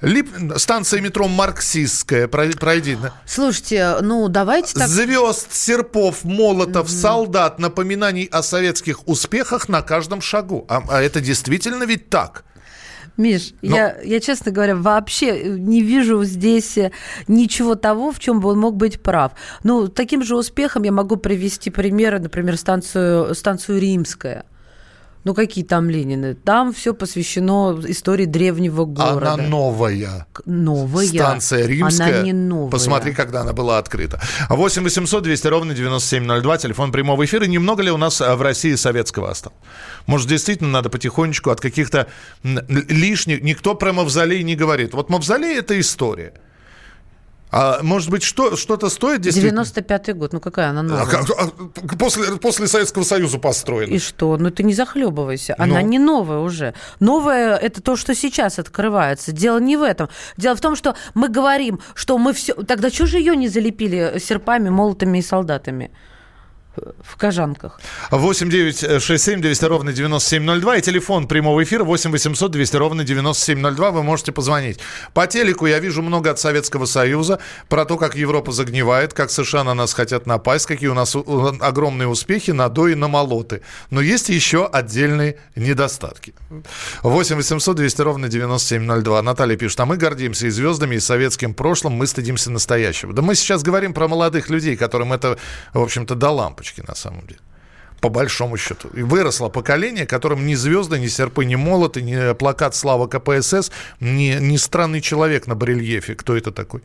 Лип- 0.00 0.30
Станция 0.58 1.00
метро 1.00 1.26
марксистская. 1.26 2.28
Прой- 2.28 2.56
Пройди. 2.56 2.96
Слушайте, 3.26 3.96
ну 4.00 4.28
давайте 4.28 4.74
так. 4.74 4.86
Звезд, 4.88 5.52
серпов, 5.52 6.22
молотов, 6.24 6.88
солдат, 6.88 7.58
напоминаний 7.58 8.26
о 8.30 8.42
советских 8.42 9.08
успехах 9.08 9.68
на 9.68 9.82
каждом 9.82 10.20
шагу. 10.20 10.64
А, 10.68 10.82
а 10.88 11.02
это 11.02 11.20
действительно 11.20 11.82
ведь 11.84 12.10
так. 12.10 12.44
Миш, 13.18 13.52
Но- 13.62 13.76
я, 13.76 13.96
я, 14.02 14.20
честно 14.20 14.52
говоря, 14.52 14.76
вообще 14.76 15.58
не 15.58 15.82
вижу 15.82 16.22
здесь 16.22 16.78
э, 16.78 16.92
ничего 17.26 17.74
того, 17.74 18.12
в 18.12 18.20
чем 18.20 18.40
бы 18.40 18.50
он 18.50 18.60
мог 18.60 18.76
быть 18.76 19.02
прав. 19.02 19.32
Ну, 19.64 19.88
таким 19.88 20.22
же 20.22 20.36
успехом 20.36 20.84
я 20.84 20.92
могу 20.92 21.16
привести 21.16 21.68
примеры, 21.68 22.20
например, 22.20 22.56
станцию, 22.56 23.34
станцию 23.34 23.80
Римская. 23.80 24.44
Ну, 25.28 25.34
какие 25.34 25.62
там 25.62 25.90
Ленины? 25.90 26.34
Там 26.34 26.72
все 26.72 26.94
посвящено 26.94 27.78
истории 27.86 28.24
древнего 28.24 28.86
города. 28.86 29.34
Она 29.34 29.46
новая. 29.46 30.26
Новая. 30.46 31.06
Станция 31.06 31.66
Римская. 31.66 32.08
Она 32.08 32.22
не 32.22 32.32
новая. 32.32 32.70
Посмотри, 32.70 33.12
когда 33.12 33.42
она 33.42 33.52
была 33.52 33.76
открыта. 33.76 34.22
8 34.48 34.82
800 34.82 35.22
200 35.22 35.46
ровно 35.48 35.74
9702, 35.74 36.56
телефон 36.56 36.92
прямого 36.92 37.26
эфира. 37.26 37.44
Немного 37.44 37.82
ли 37.82 37.90
у 37.90 37.98
нас 37.98 38.22
а, 38.22 38.36
в 38.36 38.40
России 38.40 38.74
советского 38.74 39.30
осталось? 39.30 39.58
Может, 40.06 40.28
действительно 40.28 40.70
надо 40.70 40.88
потихонечку 40.88 41.50
от 41.50 41.60
каких-то 41.60 42.06
лишних... 42.42 43.42
Никто 43.42 43.74
про 43.74 43.92
мавзолей 43.92 44.42
не 44.42 44.56
говорит. 44.56 44.94
Вот 44.94 45.10
мавзолей– 45.10 45.58
это 45.58 45.78
история. 45.78 46.32
А 47.50 47.82
может 47.82 48.10
быть, 48.10 48.22
что, 48.22 48.56
что-то 48.56 48.88
стоит 48.90 49.22
действительно? 49.22 49.60
95-й 49.60 50.12
год, 50.12 50.32
ну 50.34 50.40
какая 50.40 50.68
она 50.68 50.80
А 50.80 50.82
новая? 50.82 51.06
как- 51.06 51.30
а, 51.30 51.96
после, 51.98 52.36
после 52.36 52.66
Советского 52.68 53.04
Союза 53.04 53.38
построена. 53.38 53.90
И 53.90 53.98
что? 53.98 54.36
Ну 54.36 54.50
ты 54.50 54.62
не 54.62 54.74
захлебывайся. 54.74 55.54
Она 55.58 55.80
Ну. 55.80 55.86
не 55.86 55.98
новая 55.98 56.38
уже. 56.38 56.74
Новая 57.00 57.56
это 57.56 57.80
то, 57.80 57.96
что 57.96 58.14
сейчас 58.14 58.58
открывается. 58.58 59.32
Дело 59.32 59.58
не 59.58 59.76
в 59.76 59.82
этом. 59.82 60.08
Дело 60.36 60.56
в 60.56 60.60
том, 60.60 60.76
что 60.76 60.94
мы 61.14 61.28
говорим, 61.28 61.80
что 61.94 62.18
мы 62.18 62.32
все. 62.34 62.52
Тогда 62.54 62.90
что 62.90 63.06
же 63.06 63.18
ее 63.18 63.34
не 63.34 63.48
залепили 63.48 64.18
серпами, 64.22 64.68
молотами 64.68 65.18
и 65.18 65.22
солдатами? 65.22 65.90
В 67.02 67.16
кожанках. 67.16 67.80
8 68.10 68.50
9 68.50 69.02
6 69.02 69.24
7 69.24 69.40
200 69.40 69.64
ровно 69.64 69.92
9702 69.92 70.76
и 70.76 70.80
телефон 70.82 71.26
прямого 71.28 71.62
эфира 71.62 71.84
8 71.84 72.10
800 72.10 72.50
200 72.50 72.76
ровно 72.76 73.04
9702. 73.04 73.90
Вы 73.90 74.02
можете 74.02 74.32
позвонить. 74.32 74.78
По 75.14 75.26
телеку 75.26 75.66
я 75.66 75.78
вижу 75.78 76.02
много 76.02 76.30
от 76.30 76.38
Советского 76.38 76.86
Союза 76.86 77.38
про 77.68 77.84
то, 77.84 77.96
как 77.96 78.16
Европа 78.16 78.52
загнивает, 78.52 79.14
как 79.14 79.30
США 79.30 79.64
на 79.64 79.74
нас 79.74 79.92
хотят 79.94 80.26
напасть, 80.26 80.66
какие 80.66 80.88
у 80.88 80.94
нас 80.94 81.14
у- 81.16 81.56
огромные 81.60 82.08
успехи 82.08 82.50
на 82.50 82.68
до 82.68 82.88
и 82.88 82.94
на 82.94 83.08
молоты. 83.08 83.62
Но 83.90 84.00
есть 84.00 84.28
еще 84.28 84.66
отдельные 84.66 85.36
недостатки. 85.56 86.34
8 87.02 87.36
800 87.36 87.76
200 87.76 88.00
ровно 88.02 88.28
9702. 88.28 89.22
Наталья 89.22 89.56
пишет, 89.56 89.80
а 89.80 89.86
мы 89.86 89.96
гордимся 89.96 90.46
и 90.46 90.50
звездами, 90.50 90.96
и 90.96 91.00
советским 91.00 91.54
прошлым, 91.54 91.94
мы 91.94 92.06
стыдимся 92.06 92.50
настоящего. 92.50 93.12
Да 93.12 93.22
мы 93.22 93.34
сейчас 93.34 93.62
говорим 93.62 93.92
про 93.94 94.08
молодых 94.08 94.50
людей, 94.50 94.76
которым 94.76 95.12
это, 95.12 95.38
в 95.72 95.80
общем-то, 95.82 96.14
до 96.14 96.30
лампочки 96.30 96.67
на 96.86 96.94
самом 96.94 97.26
деле. 97.26 97.40
По 98.00 98.08
большому 98.08 98.56
счету. 98.56 98.88
И 98.94 99.02
выросло 99.02 99.48
поколение, 99.48 100.06
которым 100.06 100.46
ни 100.46 100.54
звезды, 100.54 101.00
ни 101.00 101.08
серпы, 101.08 101.44
ни 101.44 101.56
молоты, 101.56 102.02
ни 102.02 102.34
плакат 102.34 102.74
«Слава 102.74 103.08
КПСС», 103.08 103.72
ни, 104.00 104.38
ни 104.40 104.56
странный 104.56 105.00
человек 105.00 105.48
на 105.48 105.54
барельефе. 105.54 106.14
Кто 106.14 106.36
это 106.36 106.52
такой? 106.52 106.82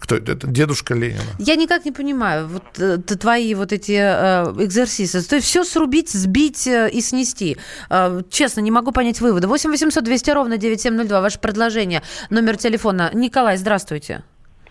Кто 0.00 0.16
это? 0.16 0.32
Это 0.32 0.46
дедушка 0.46 0.94
Ленина. 0.94 1.20
Я 1.38 1.56
никак 1.56 1.84
не 1.84 1.92
понимаю, 1.92 2.48
вот 2.48 2.64
э, 2.78 2.98
твои 2.98 3.54
вот 3.54 3.72
эти 3.72 3.92
э, 3.92 4.64
экзерсисы. 4.64 5.22
То 5.28 5.36
есть 5.36 5.46
все 5.46 5.62
срубить, 5.62 6.08
сбить 6.10 6.66
э, 6.66 6.90
и 6.90 7.02
снести. 7.02 7.58
Э, 7.90 8.22
честно, 8.30 8.60
не 8.60 8.70
могу 8.70 8.92
понять 8.92 9.20
вывода. 9.20 9.46
8 9.46 9.70
800 9.70 10.02
200 10.02 10.30
ровно 10.30 10.56
9702. 10.56 11.20
Ваше 11.20 11.38
предложение. 11.38 12.02
Номер 12.30 12.56
телефона. 12.56 13.10
Николай, 13.12 13.58
здравствуйте. 13.58 14.24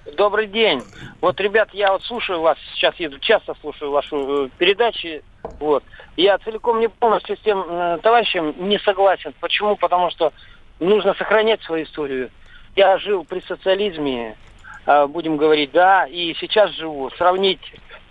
Добрый 0.05 0.47
день. 0.47 0.83
Вот, 1.21 1.39
ребят, 1.39 1.69
я 1.73 1.91
вот 1.91 2.03
слушаю 2.03 2.41
вас, 2.41 2.57
сейчас 2.73 2.95
еду, 2.95 3.19
часто 3.19 3.53
слушаю 3.61 3.91
вашу 3.91 4.45
э, 4.45 4.49
передачи. 4.57 5.23
Вот. 5.59 5.83
Я 6.15 6.37
целиком 6.39 6.79
не 6.79 6.87
полностью 6.87 7.35
с 7.35 7.39
тем 7.41 7.63
э, 7.67 7.99
товарищем 8.01 8.55
не 8.57 8.79
согласен. 8.79 9.33
Почему? 9.39 9.75
Потому 9.75 10.09
что 10.11 10.31
нужно 10.79 11.13
сохранять 11.15 11.61
свою 11.63 11.83
историю. 11.83 12.31
Я 12.75 12.97
жил 12.97 13.25
при 13.25 13.41
социализме, 13.41 14.37
э, 14.85 15.07
будем 15.07 15.37
говорить, 15.37 15.71
да, 15.71 16.05
и 16.05 16.33
сейчас 16.39 16.71
живу. 16.71 17.09
Сравнить, 17.11 17.61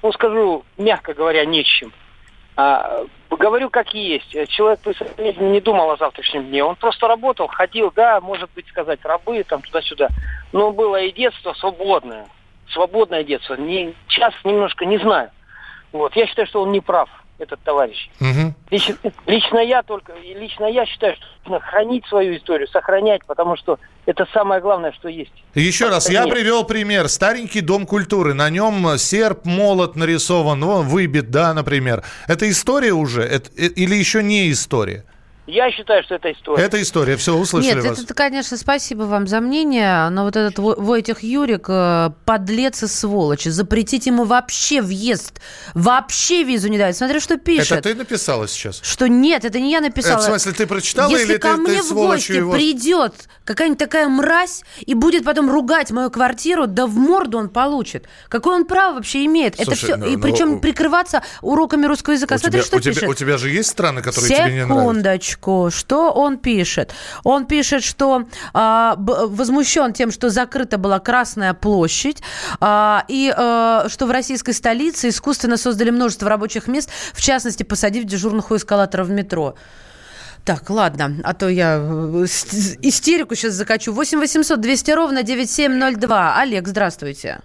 ну, 0.02 0.12
скажу, 0.12 0.64
мягко 0.76 1.14
говоря, 1.14 1.44
не 1.46 1.62
с 1.62 1.66
чем. 1.66 1.92
А, 2.56 3.04
говорю 3.36 3.70
как 3.70 3.92
есть. 3.94 4.30
Человек 4.48 4.80
своей 4.80 5.32
жизни 5.32 5.48
не 5.48 5.60
думал 5.60 5.90
о 5.90 5.96
завтрашнем 5.96 6.46
дне. 6.46 6.64
Он 6.64 6.76
просто 6.76 7.06
работал, 7.06 7.46
ходил, 7.48 7.92
да, 7.94 8.20
может 8.20 8.50
быть, 8.54 8.66
сказать, 8.68 9.00
рабы, 9.04 9.44
там, 9.44 9.62
туда-сюда. 9.62 10.08
Но 10.52 10.72
было 10.72 11.00
и 11.00 11.12
детство 11.12 11.52
свободное. 11.54 12.26
Свободное 12.70 13.24
детство. 13.24 13.54
Не, 13.54 13.94
сейчас 14.08 14.34
немножко 14.44 14.84
не 14.84 14.98
знаю. 14.98 15.30
Вот. 15.92 16.14
Я 16.16 16.26
считаю, 16.26 16.46
что 16.48 16.62
он 16.62 16.72
не 16.72 16.80
прав, 16.80 17.08
этот 17.38 17.60
товарищ. 17.62 18.08
Мгм. 18.20 18.54
Лично, 18.70 18.96
лично 19.26 19.58
я 19.58 19.82
только, 19.82 20.12
лично 20.16 20.66
я 20.66 20.84
считаю, 20.86 21.14
что 21.16 21.24
нужно 21.44 21.60
хранить 21.66 22.04
свою 22.06 22.36
историю, 22.36 22.68
сохранять, 22.68 23.24
потому 23.26 23.56
что 23.56 23.78
это 24.06 24.26
самое 24.32 24.60
главное, 24.60 24.92
что 24.92 25.08
есть. 25.08 25.32
Еще 25.54 25.88
раз, 25.88 26.08
я 26.10 26.24
Нет. 26.24 26.34
привел 26.34 26.64
пример. 26.64 27.08
Старенький 27.08 27.60
дом 27.60 27.86
культуры. 27.86 28.34
На 28.34 28.50
нем 28.50 28.98
серп, 28.98 29.44
молот 29.44 29.96
нарисован, 29.96 30.64
вон, 30.64 30.86
выбит, 30.88 31.30
да, 31.30 31.54
например. 31.54 32.02
Это 32.26 32.48
история 32.50 32.92
уже? 32.92 33.22
Это- 33.22 33.50
э, 33.56 33.66
или 33.66 33.94
еще 33.94 34.22
не 34.22 34.50
история? 34.50 35.04
Я 35.48 35.70
считаю, 35.70 36.02
что 36.04 36.16
это 36.16 36.30
история. 36.30 36.62
Это 36.62 36.80
история. 36.82 37.16
Все, 37.16 37.34
услышали 37.34 37.76
Нет, 37.76 37.84
вас. 37.86 38.02
это, 38.04 38.12
конечно, 38.12 38.58
спасибо 38.58 39.04
вам 39.04 39.26
за 39.26 39.40
мнение, 39.40 40.10
но 40.10 40.24
вот 40.24 40.36
этот 40.36 40.58
Во- 40.58 40.74
Войтих 40.74 41.22
Юрик, 41.22 41.64
э, 41.70 42.10
подлец 42.26 42.82
и 42.82 42.86
сволочь, 42.86 43.44
запретить 43.44 44.04
ему 44.06 44.24
вообще 44.24 44.82
въезд, 44.82 45.40
вообще 45.72 46.42
визу 46.44 46.68
не 46.68 46.76
дать. 46.76 46.98
Смотри, 46.98 47.18
что 47.20 47.38
пишет. 47.38 47.72
Это 47.72 47.88
ты 47.88 47.94
написала 47.94 48.46
сейчас? 48.46 48.80
Что 48.82 49.08
нет, 49.08 49.46
это 49.46 49.58
не 49.58 49.72
я 49.72 49.80
написала. 49.80 50.16
Это, 50.18 50.22
в 50.22 50.26
смысле, 50.26 50.52
ты 50.52 50.66
прочитала 50.66 51.10
Если 51.10 51.32
или 51.32 51.38
ко 51.38 51.54
ты, 51.54 51.56
мне 51.62 51.76
ты 51.78 51.82
в 51.82 51.94
гости 51.94 52.32
его... 52.32 52.52
придет 52.52 53.14
какая-нибудь 53.46 53.78
такая 53.78 54.06
мразь 54.08 54.62
и 54.80 54.92
будет 54.92 55.24
потом 55.24 55.50
ругать 55.50 55.90
мою 55.92 56.10
квартиру, 56.10 56.66
да 56.66 56.86
в 56.86 56.94
морду 56.94 57.38
он 57.38 57.48
получит. 57.48 58.06
Какое 58.28 58.56
он 58.56 58.66
право 58.66 58.96
вообще 58.96 59.24
имеет? 59.24 59.54
это 59.54 59.64
Слушай, 59.64 59.84
все. 59.84 59.96
ну, 59.96 60.06
и 60.06 60.16
ну, 60.16 60.22
причем 60.22 60.52
у- 60.54 60.60
прикрываться 60.60 61.22
уроками 61.40 61.86
русского 61.86 62.12
языка. 62.12 62.34
У 62.34 62.38
Смотри, 62.38 62.60
тебя, 62.60 62.66
что 62.66 62.76
у, 62.76 62.80
тебя, 62.80 62.92
пишет. 62.92 63.08
у 63.08 63.14
тебя 63.14 63.38
же 63.38 63.48
есть 63.48 63.70
страны, 63.70 64.02
которые 64.02 64.28
тебе 64.28 64.52
не 64.52 64.66
нравятся? 64.66 65.37
Секундочку. 65.38 65.70
Что 65.70 66.10
он 66.12 66.38
пишет? 66.38 66.94
Он 67.24 67.46
пишет, 67.46 67.82
что 67.84 68.20
б- 68.52 69.26
возмущен 69.26 69.92
тем, 69.92 70.10
что 70.10 70.30
закрыта 70.30 70.78
была 70.78 70.98
Красная 70.98 71.54
площадь, 71.54 72.22
а, 72.60 73.04
и 73.08 73.32
а, 73.34 73.88
что 73.88 74.06
в 74.06 74.10
российской 74.10 74.52
столице 74.52 75.08
искусственно 75.08 75.56
создали 75.56 75.90
множество 75.90 76.28
рабочих 76.28 76.66
мест, 76.68 76.90
в 77.14 77.20
частности, 77.20 77.62
посадив 77.62 78.04
дежурных 78.04 78.50
у 78.50 78.56
эскалатора 78.56 79.04
в 79.04 79.10
метро. 79.10 79.54
Так, 80.44 80.70
ладно, 80.70 81.16
а 81.24 81.34
то 81.34 81.48
я 81.48 81.76
э, 81.76 82.24
истерику 82.24 83.34
сейчас 83.34 83.52
закачу. 83.52 83.92
8 83.92 84.18
800 84.18 84.60
200 84.60 84.90
ровно 84.92 85.22
9702. 85.22 86.36
Олег, 86.40 86.66
здравствуйте. 86.66 87.40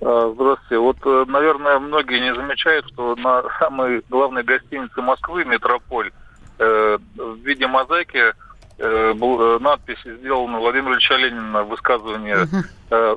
А, 0.00 0.32
Здравствуйте. 0.34 0.78
Вот, 0.78 0.96
э, 1.04 1.24
наверное, 1.26 1.78
многие 1.80 2.20
не 2.20 2.34
замечают, 2.34 2.86
что 2.92 3.16
на 3.16 3.42
самой 3.58 4.02
главной 4.08 4.44
гостинице 4.44 5.00
Москвы, 5.00 5.44
«Метрополь», 5.44 6.12
э, 6.58 6.98
в 7.16 7.36
виде 7.44 7.66
мозаики 7.66 8.34
э, 8.78 9.12
был, 9.14 9.40
э, 9.40 9.58
надпись 9.58 9.98
сделана 10.04 10.58
Владимира 10.58 10.94
Ильича 10.94 11.14
Ленина, 11.16 11.62
высказывание 11.64 12.48
э, 12.90 13.16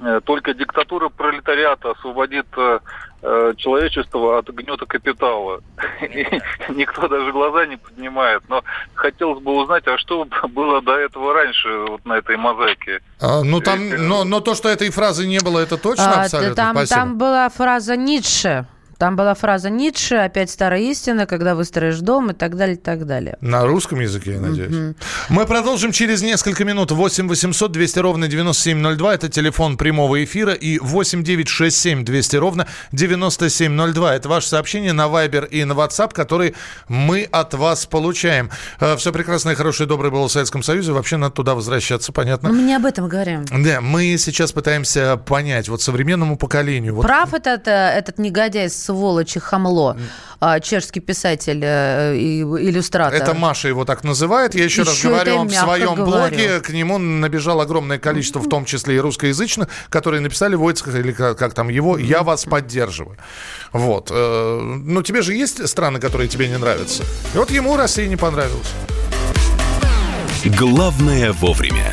э, 0.00 0.20
«Только 0.24 0.54
диктатура 0.54 1.08
пролетариата 1.08 1.92
освободит 1.92 2.46
э, 2.56 2.78
э, 3.22 3.52
человечество 3.56 4.38
от 4.38 4.48
гнета 4.50 4.86
капитала». 4.86 5.60
И 6.02 6.26
никто 6.70 7.06
даже 7.08 7.30
глаза 7.32 7.66
не 7.66 7.76
поднимает. 7.76 8.42
Но 8.48 8.64
хотелось 8.94 9.40
бы 9.42 9.52
узнать, 9.60 9.86
а 9.86 9.98
что 9.98 10.24
было 10.48 10.82
до 10.82 10.96
этого 10.96 11.34
раньше 11.34 11.68
вот 11.88 12.04
на 12.04 12.14
этой 12.14 12.36
мозаике? 12.36 13.00
А, 13.20 13.42
ну, 13.44 13.60
там, 13.60 13.88
но, 13.88 14.24
но 14.24 14.40
то, 14.40 14.54
что 14.54 14.68
этой 14.68 14.90
фразы 14.90 15.26
не 15.26 15.38
было, 15.40 15.60
это 15.60 15.76
точно 15.76 16.12
А, 16.12 16.22
абсолютно? 16.22 16.54
там, 16.56 16.76
Спасибо. 16.76 17.00
там 17.00 17.18
была 17.18 17.48
фраза 17.48 17.96
Ницше. 17.96 18.66
Там 19.02 19.16
была 19.16 19.34
фраза 19.34 19.68
Ницше, 19.68 20.14
опять 20.14 20.48
старая 20.48 20.80
истина, 20.82 21.26
когда 21.26 21.56
выстроишь 21.56 21.98
дом 21.98 22.30
и 22.30 22.34
так 22.34 22.56
далее, 22.56 22.76
и 22.76 22.78
так 22.78 23.04
далее. 23.04 23.36
На 23.40 23.66
русском 23.66 23.98
языке, 23.98 24.34
я 24.34 24.40
надеюсь. 24.40 24.94
Мы 25.28 25.44
продолжим 25.44 25.90
через 25.90 26.22
несколько 26.22 26.64
минут. 26.64 26.92
8 26.92 27.26
800 27.26 27.72
200 27.72 27.98
ровно 27.98 28.28
9702. 28.28 29.14
Это 29.14 29.28
телефон 29.28 29.76
прямого 29.76 30.22
эфира. 30.22 30.52
И 30.52 30.78
8 30.78 31.24
967 31.24 32.04
200 32.04 32.36
ровно 32.36 32.68
9702. 32.92 34.14
Это 34.14 34.28
ваше 34.28 34.46
сообщение 34.46 34.92
на 34.92 35.06
Viber 35.06 35.48
и 35.48 35.64
на 35.64 35.72
WhatsApp, 35.72 36.14
которые 36.14 36.54
мы 36.86 37.24
от 37.24 37.54
вас 37.54 37.86
получаем. 37.86 38.50
Все 38.98 39.12
прекрасно 39.12 39.50
и 39.50 39.54
хорошее 39.56 39.88
доброе 39.88 40.10
было 40.10 40.28
в 40.28 40.30
Советском 40.30 40.62
Союзе. 40.62 40.92
Вообще 40.92 41.16
надо 41.16 41.34
туда 41.34 41.56
возвращаться, 41.56 42.12
понятно? 42.12 42.50
Но 42.50 42.54
мы 42.54 42.62
не 42.62 42.76
об 42.76 42.86
этом 42.86 43.08
говорим. 43.08 43.46
Да, 43.46 43.80
мы 43.80 44.16
сейчас 44.16 44.52
пытаемся 44.52 45.16
понять, 45.16 45.68
вот 45.68 45.82
современному 45.82 46.36
поколению. 46.36 46.94
Вот 46.94 47.02
Прав 47.02 47.34
этот, 47.34 47.66
э, 47.66 47.94
этот 47.98 48.20
негодяй, 48.20 48.70
сволочь 48.92 49.36
и 49.36 49.40
хамло, 49.40 49.96
а, 50.40 50.60
чешский 50.60 51.00
писатель 51.00 51.60
э, 51.64 52.14
и 52.16 52.42
иллюстратор. 52.42 53.14
Это 53.14 53.32
Маша 53.34 53.68
его 53.68 53.84
так 53.84 54.04
называет. 54.04 54.54
Я 54.54 54.64
еще, 54.64 54.82
раз 54.82 54.94
Еще 54.96 55.08
говорю, 55.08 55.32
это 55.32 55.40
он 55.40 55.48
в 55.48 55.54
своем 55.54 55.94
говорю. 55.94 56.04
блоге, 56.04 56.60
к 56.60 56.68
нему 56.70 56.98
набежало 56.98 57.62
огромное 57.62 57.98
количество, 57.98 58.40
в 58.40 58.48
том 58.48 58.64
числе 58.64 58.96
и 58.96 58.98
русскоязычных, 58.98 59.68
которые 59.88 60.20
написали 60.20 60.54
Войцех, 60.56 60.88
или 60.94 61.12
как, 61.12 61.38
как 61.38 61.54
там 61.54 61.68
его, 61.68 61.96
я 61.98 62.22
вас 62.22 62.44
поддерживаю. 62.44 63.16
Вот. 63.72 64.10
Э, 64.10 64.60
Ну, 64.60 65.02
тебе 65.02 65.22
же 65.22 65.32
есть 65.34 65.66
страны, 65.68 65.98
которые 66.00 66.28
тебе 66.28 66.48
не 66.48 66.58
нравятся? 66.58 67.02
И 67.34 67.38
вот 67.38 67.50
ему 67.50 67.76
Россия 67.76 68.08
не 68.08 68.16
понравилась. 68.16 68.72
Главное 70.44 71.32
вовремя. 71.32 71.92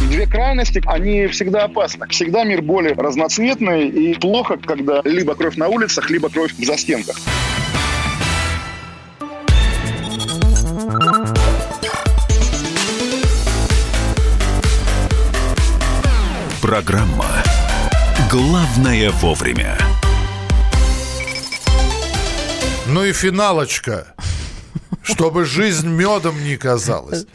Две 0.00 0.26
крайности, 0.26 0.82
они 0.86 1.26
всегда 1.26 1.64
опасны. 1.64 2.06
Всегда 2.08 2.44
мир 2.44 2.62
более 2.62 2.94
разноцветный 2.94 3.88
и 3.88 4.14
плохо, 4.14 4.56
когда 4.56 5.02
либо 5.04 5.34
кровь 5.34 5.56
на 5.56 5.68
улицах, 5.68 6.08
либо 6.10 6.28
кровь 6.28 6.52
в 6.52 6.64
застенках. 6.64 7.16
Программа 16.62 17.26
«Главное 18.30 19.10
вовремя». 19.10 19.78
Ну 22.86 23.04
и 23.04 23.12
финалочка. 23.12 24.14
Чтобы 25.02 25.44
жизнь 25.44 25.88
медом 25.88 26.42
не 26.42 26.56
казалась. 26.56 27.26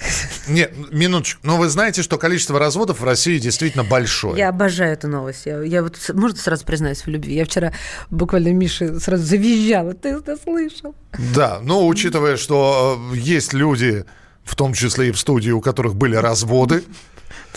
Нет, 0.47 0.73
минуточку. 0.91 1.39
Но 1.43 1.57
вы 1.57 1.69
знаете, 1.69 2.01
что 2.01 2.17
количество 2.17 2.59
разводов 2.59 2.99
в 2.99 3.03
России 3.03 3.37
действительно 3.39 3.83
большое. 3.83 4.37
Я 4.37 4.49
обожаю 4.49 4.93
эту 4.93 5.07
новость. 5.07 5.45
Я, 5.45 5.61
я 5.61 5.83
вот, 5.83 5.97
можно 6.13 6.37
сразу 6.37 6.65
признаюсь 6.65 7.01
в 7.01 7.07
любви? 7.07 7.35
Я 7.35 7.45
вчера 7.45 7.73
буквально 8.09 8.49
Мише 8.53 8.99
сразу 8.99 9.23
завизжала. 9.23 9.93
Ты 9.93 10.09
это 10.09 10.37
слышал? 10.37 10.95
Да, 11.33 11.59
но 11.61 11.87
учитывая, 11.87 12.37
что 12.37 12.99
э, 13.13 13.17
есть 13.17 13.53
люди, 13.53 14.05
в 14.43 14.55
том 14.55 14.73
числе 14.73 15.09
и 15.09 15.11
в 15.11 15.19
студии, 15.19 15.51
у 15.51 15.61
которых 15.61 15.95
были 15.95 16.15
разводы, 16.15 16.83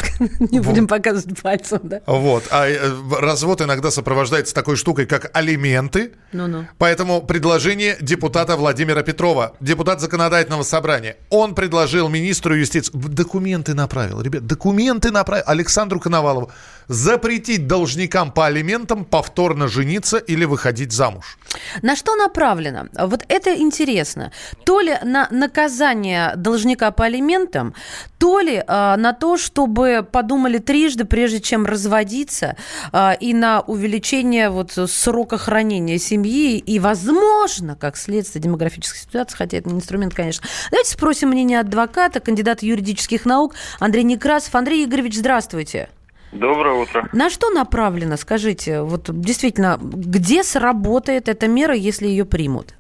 Не 0.39 0.61
будем 0.61 0.87
показывать 0.87 1.41
пальцем, 1.43 1.81
да? 1.85 2.01
Вот. 2.07 2.45
А 2.51 2.69
э, 2.69 2.79
развод 3.21 3.63
иногда 3.63 3.91
сопровождается 3.91 4.55
такой 4.55 4.77
штукой, 4.77 5.07
как 5.07 5.31
алименты. 5.35 6.13
Ну-ну. 6.33 6.67
Поэтому 6.79 7.23
предложение 7.23 7.97
депутата 8.01 8.57
Владимира 8.57 9.03
Петрова, 9.03 9.55
депутат 9.61 10.01
законодательного 10.01 10.63
собрания, 10.63 11.17
он 11.31 11.55
предложил 11.55 12.09
министру 12.09 12.55
юстиции, 12.55 12.93
документы 12.95 13.75
направил, 13.75 14.21
ребят, 14.21 14.47
документы 14.47 15.11
направил 15.11 15.45
Александру 15.47 16.01
Коновалову, 16.01 16.51
запретить 16.89 17.67
должникам 17.67 18.31
по 18.31 18.47
алиментам 18.47 19.05
повторно 19.05 19.69
жениться 19.69 20.19
или 20.19 20.45
выходить 20.45 20.93
замуж. 20.93 21.39
На 21.83 21.97
что 21.97 22.15
направлено? 22.15 22.87
Вот 22.99 23.25
это 23.29 23.57
интересно. 23.57 24.33
То 24.65 24.81
ли 24.81 24.97
на 25.03 25.29
наказание 25.31 26.35
должника 26.37 26.91
по 26.91 27.05
алиментам, 27.05 27.75
то 28.19 28.41
ли 28.41 28.63
а, 28.67 28.97
на 28.97 29.13
то, 29.13 29.37
чтобы 29.37 29.86
подумали 30.03 30.59
трижды, 30.59 31.05
прежде 31.05 31.41
чем 31.41 31.67
разводиться, 31.67 32.57
а, 32.93 33.17
и 33.19 33.35
на 33.35 33.61
увеличение 33.61 34.51
вот 34.51 34.73
срока 34.73 35.39
хранения 35.39 35.99
семьи, 35.99 36.59
и, 36.59 36.79
возможно, 36.79 37.77
как 37.77 37.97
следствие 37.97 38.43
демографической 38.43 39.01
ситуации, 39.01 39.37
хотя 39.37 39.59
это 39.59 39.69
не 39.69 39.77
инструмент, 39.77 40.15
конечно. 40.15 40.47
Давайте 40.71 40.91
спросим 40.91 41.29
мнение 41.29 41.61
адвоката, 41.61 42.21
кандидата 42.21 42.65
юридических 42.67 43.25
наук 43.25 43.55
Андрей 43.79 44.05
Некрасов. 44.05 44.55
Андрей 44.55 44.85
Игоревич, 44.85 45.17
здравствуйте. 45.17 45.89
Доброе 46.33 46.75
утро. 46.75 47.09
На 47.13 47.31
что 47.31 47.51
направлено, 47.51 48.17
скажите, 48.17 48.83
вот 48.83 49.09
действительно, 49.09 49.79
где 49.81 50.43
сработает 50.43 51.29
эта 51.29 51.49
мера, 51.49 51.75
если 51.75 52.07
ее 52.07 52.25
примут? 52.25 52.75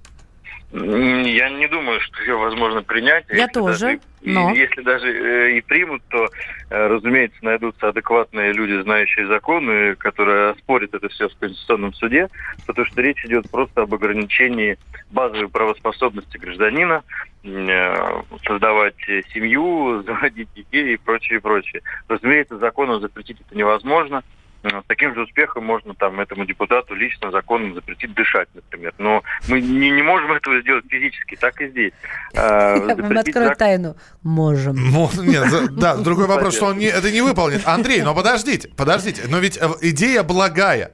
Я 0.72 1.48
не 1.50 1.68
думаю, 1.68 2.00
что 2.00 2.20
ее 2.22 2.36
возможно 2.36 2.82
принять. 2.82 3.24
Я 3.28 3.36
Если 3.42 3.52
тоже, 3.52 3.78
даже- 3.86 4.00
но... 4.22 4.52
и- 4.52 4.58
Если 4.58 4.82
даже 4.82 5.06
э, 5.06 5.58
и 5.58 5.60
примут, 5.60 6.02
то, 6.08 6.28
э, 6.70 6.86
разумеется, 6.88 7.38
найдутся 7.42 7.88
адекватные 7.88 8.52
люди, 8.52 8.82
знающие 8.82 9.26
законы, 9.28 9.94
которые 9.94 10.50
оспорят 10.50 10.92
это 10.92 11.08
все 11.08 11.28
в 11.28 11.36
Конституционном 11.36 11.94
суде, 11.94 12.28
потому 12.66 12.84
что 12.86 13.00
речь 13.00 13.24
идет 13.24 13.48
просто 13.48 13.82
об 13.82 13.94
ограничении 13.94 14.76
базовой 15.10 15.48
правоспособности 15.48 16.36
гражданина, 16.36 17.04
э, 17.44 18.22
создавать 18.44 18.96
семью, 19.32 20.02
заводить 20.06 20.48
детей 20.54 20.94
и 20.94 20.96
прочее, 20.96 21.40
прочее. 21.40 21.82
Разумеется, 22.08 22.58
законом 22.58 23.00
запретить 23.00 23.40
это 23.40 23.56
невозможно. 23.56 24.22
Э, 24.62 24.68
С 24.68 24.84
таким 24.86 25.14
же 25.14 25.22
успехом 25.22 25.64
можно 25.64 25.94
там 25.94 26.18
этому 26.20 26.44
депутату 26.46 26.94
лично 26.94 27.30
законом 27.30 27.74
запретить 27.74 28.14
дышать, 28.14 28.48
например. 28.54 28.92
Но 28.98 29.22
мы 29.48 29.60
не, 29.60 29.90
не 29.90 30.02
можем 30.02 30.32
этого 30.32 30.60
сделать 30.60 30.84
физически, 30.88 31.36
так 31.36 31.60
и 31.60 31.68
здесь. 31.68 31.92
Э, 32.34 32.76
Я 32.88 32.94
вам 32.96 33.18
открою 33.18 33.50
зак- 33.50 33.56
тайну. 33.56 33.96
Можем. 34.22 34.76
Мо- 34.78 35.10
Нет, 35.18 35.46
да, 35.76 35.96
другой 35.96 36.26
вопрос, 36.26 36.56
что 36.56 36.66
он 36.66 36.78
не, 36.78 36.86
это 36.86 37.10
не 37.10 37.22
выполнит. 37.22 37.62
Андрей, 37.66 38.02
но 38.02 38.14
подождите, 38.14 38.68
подождите, 38.76 39.22
но 39.28 39.38
ведь 39.38 39.56
э, 39.60 39.68
идея 39.82 40.22
благая. 40.22 40.92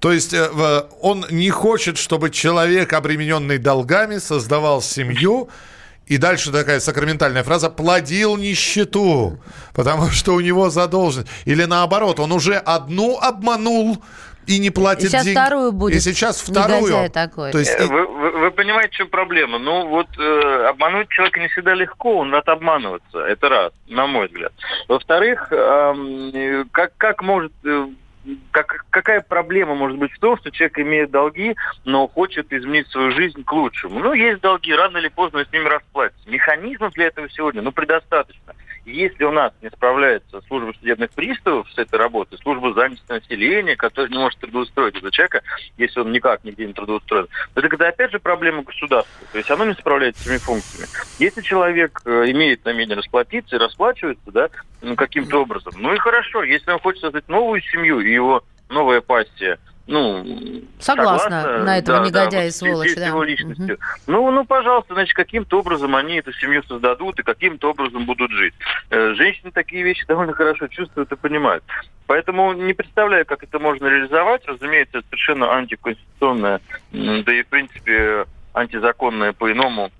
То 0.00 0.12
есть 0.12 0.34
э, 0.34 0.48
он 1.00 1.24
не 1.30 1.50
хочет, 1.50 1.96
чтобы 1.96 2.30
человек, 2.30 2.92
обремененный 2.92 3.58
долгами, 3.58 4.18
создавал 4.18 4.82
семью, 4.82 5.48
и 6.14 6.18
дальше 6.18 6.52
такая 6.52 6.78
сакраментальная 6.80 7.42
фраза 7.42 7.70
«плодил 7.70 8.36
нищету», 8.36 9.38
потому 9.74 10.10
что 10.10 10.34
у 10.34 10.40
него 10.40 10.68
задолженность. 10.70 11.30
Или 11.46 11.64
наоборот, 11.64 12.20
он 12.20 12.32
уже 12.32 12.56
одну 12.56 13.18
обманул 13.18 14.02
и 14.46 14.58
не 14.58 14.70
платит 14.70 15.04
И 15.04 15.08
сейчас 15.08 15.24
деньги. 15.24 15.38
вторую 15.38 15.72
будет. 15.72 15.96
И 15.96 16.00
сейчас 16.00 16.40
вторую. 16.40 17.10
Такой. 17.10 17.52
То 17.52 17.58
есть 17.60 17.74
Э, 17.78 17.86
Вы, 17.86 18.06
вы- 18.06 18.30
вы 18.40 18.50
понимаете, 18.50 18.90
в 18.92 18.96
чем 18.96 19.08
проблема? 19.08 19.58
Ну, 19.58 19.86
вот 19.88 20.08
э, 20.18 20.66
обмануть 20.68 21.08
человека 21.10 21.40
не 21.40 21.48
всегда 21.48 21.74
легко, 21.74 22.18
он 22.18 22.32
рад 22.32 22.48
обманываться. 22.48 23.18
Это 23.20 23.48
раз, 23.48 23.72
на 23.88 24.06
мой 24.06 24.26
взгляд. 24.26 24.52
Во-вторых, 24.88 25.48
э, 25.50 26.64
как, 26.72 26.92
как 26.98 27.22
может... 27.22 27.52
как, 28.50 28.84
какая 28.90 29.20
проблема 29.20 29.74
может 29.74 29.98
быть 29.98 30.12
в 30.12 30.18
том, 30.18 30.36
что 30.36 30.50
человек 30.50 30.78
имеет 30.78 31.10
долги, 31.10 31.56
но 31.84 32.06
хочет 32.06 32.52
изменить 32.52 32.88
свою 32.88 33.10
жизнь 33.12 33.42
к 33.44 33.52
лучшему? 33.52 33.98
Ну, 33.98 34.12
есть 34.12 34.40
долги, 34.40 34.72
рано 34.74 34.98
или 34.98 35.08
поздно 35.08 35.44
с 35.44 35.52
ними 35.52 35.64
расплатится. 35.64 36.28
Механизмов 36.30 36.92
для 36.94 37.06
этого 37.06 37.28
сегодня, 37.30 37.62
ну, 37.62 37.72
предостаточно. 37.72 38.54
Если 38.84 39.22
у 39.24 39.30
нас 39.30 39.52
не 39.62 39.70
справляется 39.70 40.40
служба 40.48 40.72
судебных 40.78 41.10
приставов 41.10 41.70
с 41.70 41.78
этой 41.78 41.96
работой, 41.96 42.38
служба 42.38 42.74
занятости 42.74 43.10
населения, 43.10 43.76
которая 43.76 44.10
не 44.10 44.18
может 44.18 44.40
трудоустроить 44.40 44.96
этого 44.96 45.12
человека, 45.12 45.42
если 45.76 46.00
он 46.00 46.10
никак 46.10 46.42
нигде 46.42 46.66
не 46.66 46.72
трудоустроен, 46.72 47.26
то 47.54 47.60
это 47.60 47.68
когда 47.68 47.88
опять 47.88 48.10
же 48.10 48.18
проблема 48.18 48.62
государства. 48.62 49.26
То 49.30 49.38
есть 49.38 49.50
оно 49.50 49.66
не 49.66 49.74
справляется 49.74 50.22
с 50.22 50.24
своими 50.24 50.40
функциями. 50.40 50.88
Если 51.20 51.42
человек 51.42 52.00
э, 52.04 52.30
имеет 52.30 52.64
намерение 52.64 52.96
расплатиться 52.96 53.54
и 53.54 53.58
расплачивается, 53.60 54.30
да, 54.32 54.50
ну, 54.80 54.96
каким-то 54.96 55.42
образом, 55.42 55.74
ну 55.76 55.94
и 55.94 55.98
хорошо. 55.98 56.42
Если 56.42 56.70
он 56.70 56.80
хочет 56.80 57.02
создать 57.02 57.28
новую 57.28 57.60
семью, 57.62 58.00
и 58.00 58.12
его 58.12 58.42
новая 58.68 59.00
пассия, 59.00 59.58
ну, 59.86 60.24
Согласна 60.78 61.64
на 61.64 61.78
этого 61.78 61.98
да, 61.98 62.04
негодяя 62.04 62.30
да, 62.30 62.42
и 62.42 62.46
вот 62.46 62.54
сволочи, 62.54 62.88
с- 62.90 62.92
с 62.92 62.96
да. 62.96 63.06
его 63.08 63.22
личностью. 63.24 63.78
Ну, 64.06 64.30
ну, 64.30 64.44
пожалуйста, 64.44 64.94
значит, 64.94 65.14
каким-то 65.14 65.58
образом 65.60 65.96
они 65.96 66.16
эту 66.16 66.32
семью 66.32 66.62
создадут 66.64 67.18
и 67.18 67.22
каким-то 67.22 67.70
образом 67.70 68.04
будут 68.06 68.30
жить. 68.30 68.54
Э, 68.90 69.14
Женщины 69.14 69.50
такие 69.50 69.82
вещи 69.82 70.06
довольно 70.06 70.32
хорошо 70.34 70.68
чувствуют 70.68 71.10
и 71.12 71.16
понимают. 71.16 71.64
Поэтому 72.06 72.52
не 72.52 72.74
представляю, 72.74 73.26
как 73.26 73.42
это 73.42 73.58
можно 73.58 73.86
реализовать. 73.86 74.46
Разумеется, 74.46 74.98
это 74.98 75.06
совершенно 75.08 75.52
антиконституционное, 75.52 76.60
да 76.92 77.32
и, 77.32 77.42
в 77.42 77.46
принципе, 77.48 78.26
антизаконное 78.54 79.32
по-иному, 79.32 79.90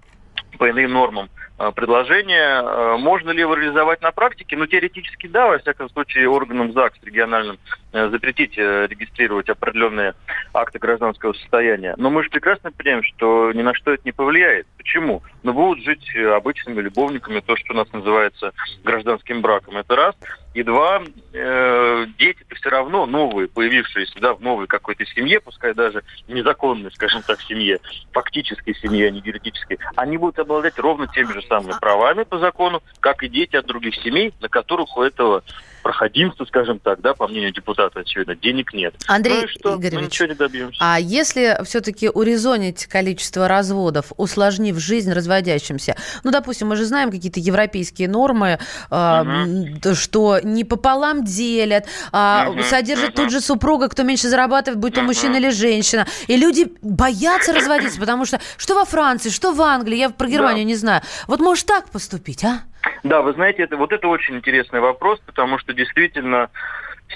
по 0.58 0.70
иным 0.70 0.92
нормам 0.92 1.28
предложение. 1.70 2.62
Э, 2.62 2.96
Можно 2.98 3.30
ли 3.30 3.40
его 3.40 3.54
реализовать 3.54 4.02
на 4.02 4.10
практике? 4.10 4.56
Ну, 4.56 4.66
теоретически 4.66 5.26
да, 5.28 5.46
во 5.46 5.58
всяком 5.58 5.88
случае, 5.90 6.28
органам 6.28 6.72
ЗАГС 6.72 6.98
региональным 7.02 7.58
э, 7.92 8.08
запретить 8.08 8.58
э, 8.58 8.86
регистрировать 8.88 9.48
определенные 9.48 10.14
акты 10.52 10.78
гражданского 10.78 11.32
состояния. 11.34 11.94
Но 11.98 12.10
мы 12.10 12.24
же 12.24 12.30
прекрасно 12.30 12.72
понимаем, 12.72 13.04
что 13.04 13.52
ни 13.52 13.62
на 13.62 13.74
что 13.74 13.92
это 13.92 14.02
не 14.04 14.12
повлияет. 14.12 14.66
Почему? 14.76 15.22
Ну, 15.42 15.52
будут 15.52 15.84
жить 15.84 16.10
э, 16.14 16.26
обычными 16.34 16.80
любовниками, 16.80 17.40
то, 17.40 17.56
что 17.56 17.74
у 17.74 17.76
нас 17.76 17.92
называется 17.92 18.52
гражданским 18.82 19.42
браком. 19.42 19.76
Это 19.76 19.94
раз. 19.94 20.16
И 20.54 20.62
два, 20.62 21.02
э, 21.32 22.06
дети-то 22.18 22.54
все 22.56 22.68
равно 22.68 23.06
новые, 23.06 23.48
появившиеся 23.48 24.20
да, 24.20 24.34
в 24.34 24.42
новой 24.42 24.66
какой-то 24.66 25.06
семье, 25.06 25.40
пускай 25.40 25.72
даже 25.72 26.02
незаконной, 26.28 26.90
скажем 26.92 27.22
так, 27.22 27.40
семье, 27.40 27.80
фактической 28.12 28.74
семье, 28.74 29.08
а 29.08 29.10
не 29.10 29.20
юридической, 29.20 29.78
они 29.96 30.18
будут 30.18 30.38
обладать 30.38 30.78
ровно 30.78 31.06
теми 31.08 31.32
же 31.32 31.42
самыми 31.42 31.74
правами 31.80 32.24
по 32.24 32.38
закону, 32.38 32.82
как 33.00 33.22
и 33.22 33.28
дети 33.28 33.56
от 33.56 33.66
других 33.66 33.94
семей, 33.96 34.34
на 34.40 34.48
которых 34.48 34.94
у 34.96 35.02
этого 35.02 35.42
проходимца, 35.82 36.44
скажем 36.46 36.78
так, 36.78 37.00
да, 37.00 37.14
по 37.14 37.28
мнению 37.28 37.52
депутата, 37.52 38.00
очевидно, 38.00 38.34
денег 38.34 38.72
нет. 38.72 38.94
Андрей 39.06 39.42
ну 39.42 39.48
что? 39.48 39.70
Мы 39.72 39.76
Игоревич, 39.76 40.06
ничего 40.06 40.28
не 40.28 40.34
добьемся. 40.34 40.78
А 40.80 40.98
если 40.98 41.58
все-таки 41.64 42.08
урезонить 42.08 42.86
количество 42.86 43.48
разводов, 43.48 44.12
усложнив 44.16 44.78
жизнь 44.78 45.12
разводящимся, 45.12 45.96
ну, 46.24 46.30
допустим, 46.30 46.68
мы 46.68 46.76
же 46.76 46.84
знаем 46.84 47.10
какие-то 47.10 47.40
европейские 47.40 48.08
нормы, 48.08 48.58
э, 48.90 49.94
что 49.94 50.40
не 50.42 50.64
пополам 50.64 51.24
делят, 51.24 51.86
а 52.12 52.46
Мгм, 52.46 52.62
содержат 52.64 53.14
тут 53.14 53.30
же 53.30 53.40
супруга, 53.40 53.88
кто 53.88 54.02
меньше 54.02 54.28
зарабатывает, 54.28 54.78
будь 54.78 54.94
то 54.94 55.02
мужчина 55.02 55.36
или 55.36 55.50
женщина. 55.50 56.06
И 56.26 56.36
люди 56.36 56.72
боятся 56.82 57.52
разводиться, 57.52 57.98
потому 57.98 58.24
что 58.24 58.40
что 58.56 58.74
во 58.74 58.84
Франции, 58.84 59.30
что 59.30 59.52
в 59.52 59.60
Англии, 59.60 59.96
я 59.96 60.10
про 60.10 60.28
Германию 60.28 60.64
не 60.64 60.76
знаю. 60.76 61.02
Вот 61.26 61.40
можешь 61.40 61.64
так 61.64 61.90
поступить, 61.90 62.44
а? 62.44 62.62
Да, 63.02 63.22
вы 63.22 63.32
знаете, 63.32 63.62
это, 63.62 63.76
вот 63.76 63.92
это 63.92 64.08
очень 64.08 64.36
интересный 64.36 64.80
вопрос, 64.80 65.20
потому 65.20 65.58
что 65.58 65.72
действительно 65.72 66.50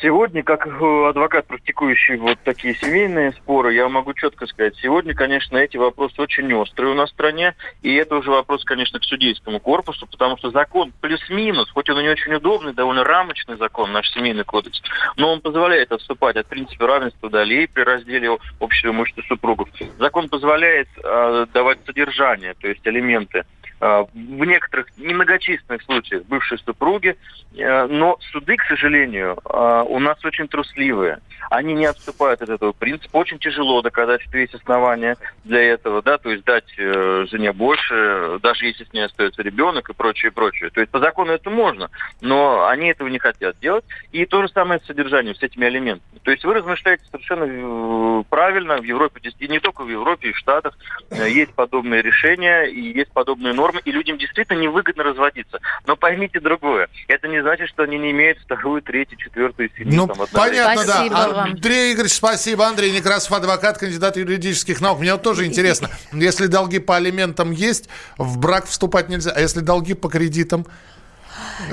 сегодня, 0.00 0.42
как 0.42 0.66
э, 0.66 1.08
адвокат, 1.08 1.46
практикующий 1.46 2.16
вот 2.16 2.38
такие 2.44 2.74
семейные 2.74 3.32
споры, 3.32 3.74
я 3.74 3.88
могу 3.88 4.14
четко 4.14 4.46
сказать, 4.46 4.76
сегодня, 4.76 5.14
конечно, 5.14 5.56
эти 5.56 5.76
вопросы 5.76 6.20
очень 6.20 6.52
острые 6.54 6.92
у 6.92 6.94
нас 6.94 7.10
в 7.10 7.14
стране, 7.14 7.54
и 7.82 7.94
это 7.94 8.16
уже 8.16 8.30
вопрос, 8.30 8.64
конечно, 8.64 8.98
к 8.98 9.04
судейскому 9.04 9.60
корпусу, 9.60 10.06
потому 10.06 10.36
что 10.36 10.50
закон 10.50 10.92
плюс-минус, 11.00 11.70
хоть 11.70 11.88
он 11.90 12.00
и 12.00 12.02
не 12.02 12.08
очень 12.08 12.34
удобный, 12.34 12.74
довольно 12.74 13.04
рамочный 13.04 13.56
закон, 13.56 13.92
наш 13.92 14.10
семейный 14.10 14.44
кодекс, 14.44 14.82
но 15.16 15.32
он 15.32 15.40
позволяет 15.40 15.92
отступать 15.92 16.36
от 16.36 16.46
принципа 16.46 16.86
равенства 16.86 17.30
долей 17.30 17.66
при 17.66 17.82
разделе 17.82 18.36
общего 18.60 18.90
имущества 18.90 19.22
супругов. 19.28 19.68
Закон 19.98 20.28
позволяет 20.28 20.88
э, 21.02 21.46
давать 21.52 21.78
содержание, 21.86 22.54
то 22.54 22.68
есть 22.68 22.86
элементы 22.86 23.44
в 23.80 24.44
некоторых 24.44 24.86
немногочисленных 24.96 25.82
случаях 25.82 26.24
бывшие 26.24 26.58
супруги, 26.58 27.16
э, 27.56 27.86
но 27.86 28.18
суды, 28.32 28.56
к 28.56 28.64
сожалению, 28.64 29.36
э, 29.44 29.84
у 29.88 29.98
нас 29.98 30.24
очень 30.24 30.48
трусливые. 30.48 31.18
Они 31.50 31.74
не 31.74 31.86
отступают 31.86 32.42
от 32.42 32.48
этого 32.48 32.72
принципа. 32.72 33.18
Очень 33.18 33.38
тяжело 33.38 33.82
доказать, 33.82 34.22
что 34.22 34.38
есть 34.38 34.54
основания 34.54 35.16
для 35.44 35.62
этого, 35.62 36.02
да, 36.02 36.18
то 36.18 36.30
есть 36.30 36.44
дать 36.44 36.72
э, 36.78 37.26
жене 37.30 37.52
больше, 37.52 38.38
даже 38.42 38.66
если 38.66 38.84
с 38.84 38.92
ней 38.92 39.04
остается 39.04 39.42
ребенок 39.42 39.90
и 39.90 39.94
прочее, 39.94 40.32
прочее. 40.32 40.70
То 40.70 40.80
есть 40.80 40.90
по 40.90 40.98
закону 40.98 41.32
это 41.32 41.50
можно, 41.50 41.90
но 42.20 42.66
они 42.66 42.88
этого 42.88 43.08
не 43.08 43.18
хотят 43.18 43.58
делать. 43.60 43.84
И 44.12 44.24
то 44.26 44.42
же 44.42 44.48
самое 44.48 44.80
с 44.80 44.86
содержанием, 44.86 45.34
с 45.34 45.42
этими 45.42 45.66
элементами. 45.66 46.20
То 46.22 46.30
есть 46.30 46.44
вы 46.44 46.54
размышляете 46.54 47.04
совершенно 47.10 47.44
э, 47.46 48.24
правильно. 48.28 48.76
В 48.76 48.82
Европе, 48.82 49.20
и 49.38 49.48
не 49.48 49.60
только 49.60 49.84
в 49.84 49.88
Европе, 49.88 50.30
и 50.30 50.32
в 50.32 50.38
Штатах 50.38 50.76
э, 51.10 51.28
есть 51.28 51.52
подобные 51.54 52.02
решения 52.02 52.64
и 52.64 52.80
есть 52.92 53.12
подобные 53.12 53.52
нормы, 53.52 53.65
нормы, 53.66 53.80
и 53.84 53.90
людям 53.90 54.18
действительно 54.18 54.58
невыгодно 54.58 55.02
разводиться. 55.02 55.58
Но 55.86 55.96
поймите 55.96 56.40
другое. 56.40 56.88
Это 57.08 57.28
не 57.28 57.40
значит, 57.42 57.68
что 57.68 57.82
они 57.82 57.98
не 57.98 58.12
имеют 58.12 58.38
вторую, 58.38 58.82
третью, 58.82 59.18
четвертую 59.18 59.70
семью. 59.76 59.96
Ну, 59.96 60.06
там, 60.06 60.22
одновременно. 60.22 60.74
понятно, 60.74 61.10
да. 61.10 61.42
Андрей 61.42 61.94
Игоревич, 61.94 62.14
спасибо. 62.14 62.66
Андрей 62.66 62.92
Некрасов, 62.92 63.32
адвокат, 63.32 63.78
кандидат 63.78 64.16
юридических 64.16 64.80
наук. 64.80 65.00
Мне 65.00 65.12
вот 65.12 65.22
тоже 65.22 65.46
интересно, 65.46 65.90
если 66.12 66.46
долги 66.46 66.78
по 66.78 66.96
алиментам 66.96 67.50
есть, 67.50 67.88
в 68.16 68.38
брак 68.38 68.66
вступать 68.66 69.08
нельзя. 69.08 69.32
А 69.32 69.40
если 69.40 69.60
долги 69.60 69.94
по 69.94 70.08
кредитам? 70.08 70.66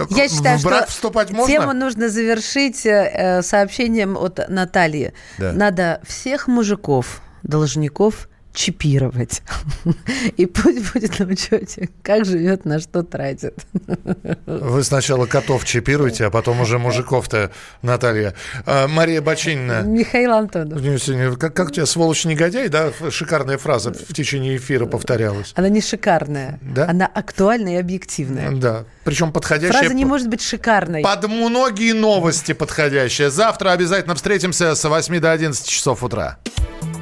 Я 0.10 0.28
считаю, 0.28 0.60
в 0.60 0.64
брак 0.64 0.84
что 0.84 0.92
вступать 0.92 1.32
можно? 1.32 1.54
тему 1.54 1.74
нужно 1.74 2.10
завершить 2.10 2.86
э, 2.86 3.42
сообщением 3.42 4.18
от 4.18 4.48
Натальи. 4.50 5.14
Да. 5.38 5.54
Надо 5.54 6.02
всех 6.06 6.48
мужиков, 6.48 7.22
должников 7.44 8.28
чипировать. 8.54 9.42
И 10.38 10.46
пусть 10.46 10.94
будет 10.94 11.20
на 11.20 11.26
учете, 11.26 11.90
как 12.02 12.26
живет, 12.26 12.66
на 12.66 12.80
что 12.80 13.04
тратит. 13.04 13.66
Вы 14.46 14.84
сначала 14.84 15.26
котов 15.26 15.66
чипируете, 15.66 16.26
а 16.26 16.30
потом 16.30 16.62
уже 16.62 16.78
мужиков-то, 16.78 17.52
Наталья. 17.82 18.34
А, 18.66 18.88
Мария 18.88 19.22
Бочинина. 19.22 19.82
Михаил 19.82 20.34
Антонов. 20.34 20.82
Как, 21.38 21.54
как 21.54 21.70
у 21.70 21.72
тебя, 21.72 21.86
сволочь-негодяй, 21.86 22.70
да? 22.70 22.92
Шикарная 23.10 23.58
фраза 23.58 23.92
в 23.92 24.14
течение 24.14 24.58
эфира 24.58 24.86
повторялась. 24.86 25.54
Она 25.56 25.70
не 25.70 25.82
шикарная, 25.82 26.60
Да? 26.62 26.88
она 26.90 27.08
актуальная 27.08 27.74
и 27.74 27.78
объективная. 27.78 28.52
Да. 28.52 28.86
Причем 29.04 29.32
подходящая... 29.32 29.80
Фраза 29.82 29.94
не 29.94 30.06
может 30.06 30.30
быть 30.30 30.42
шикарной. 30.42 31.02
Под 31.02 31.28
многие 31.28 31.94
новости 31.94 32.54
подходящая. 32.54 33.30
Завтра 33.30 33.72
обязательно 33.72 34.16
встретимся 34.16 34.76
с 34.76 34.88
8 34.88 35.20
до 35.20 35.32
11 35.32 35.68
часов 35.68 36.04
утра. 36.04 36.38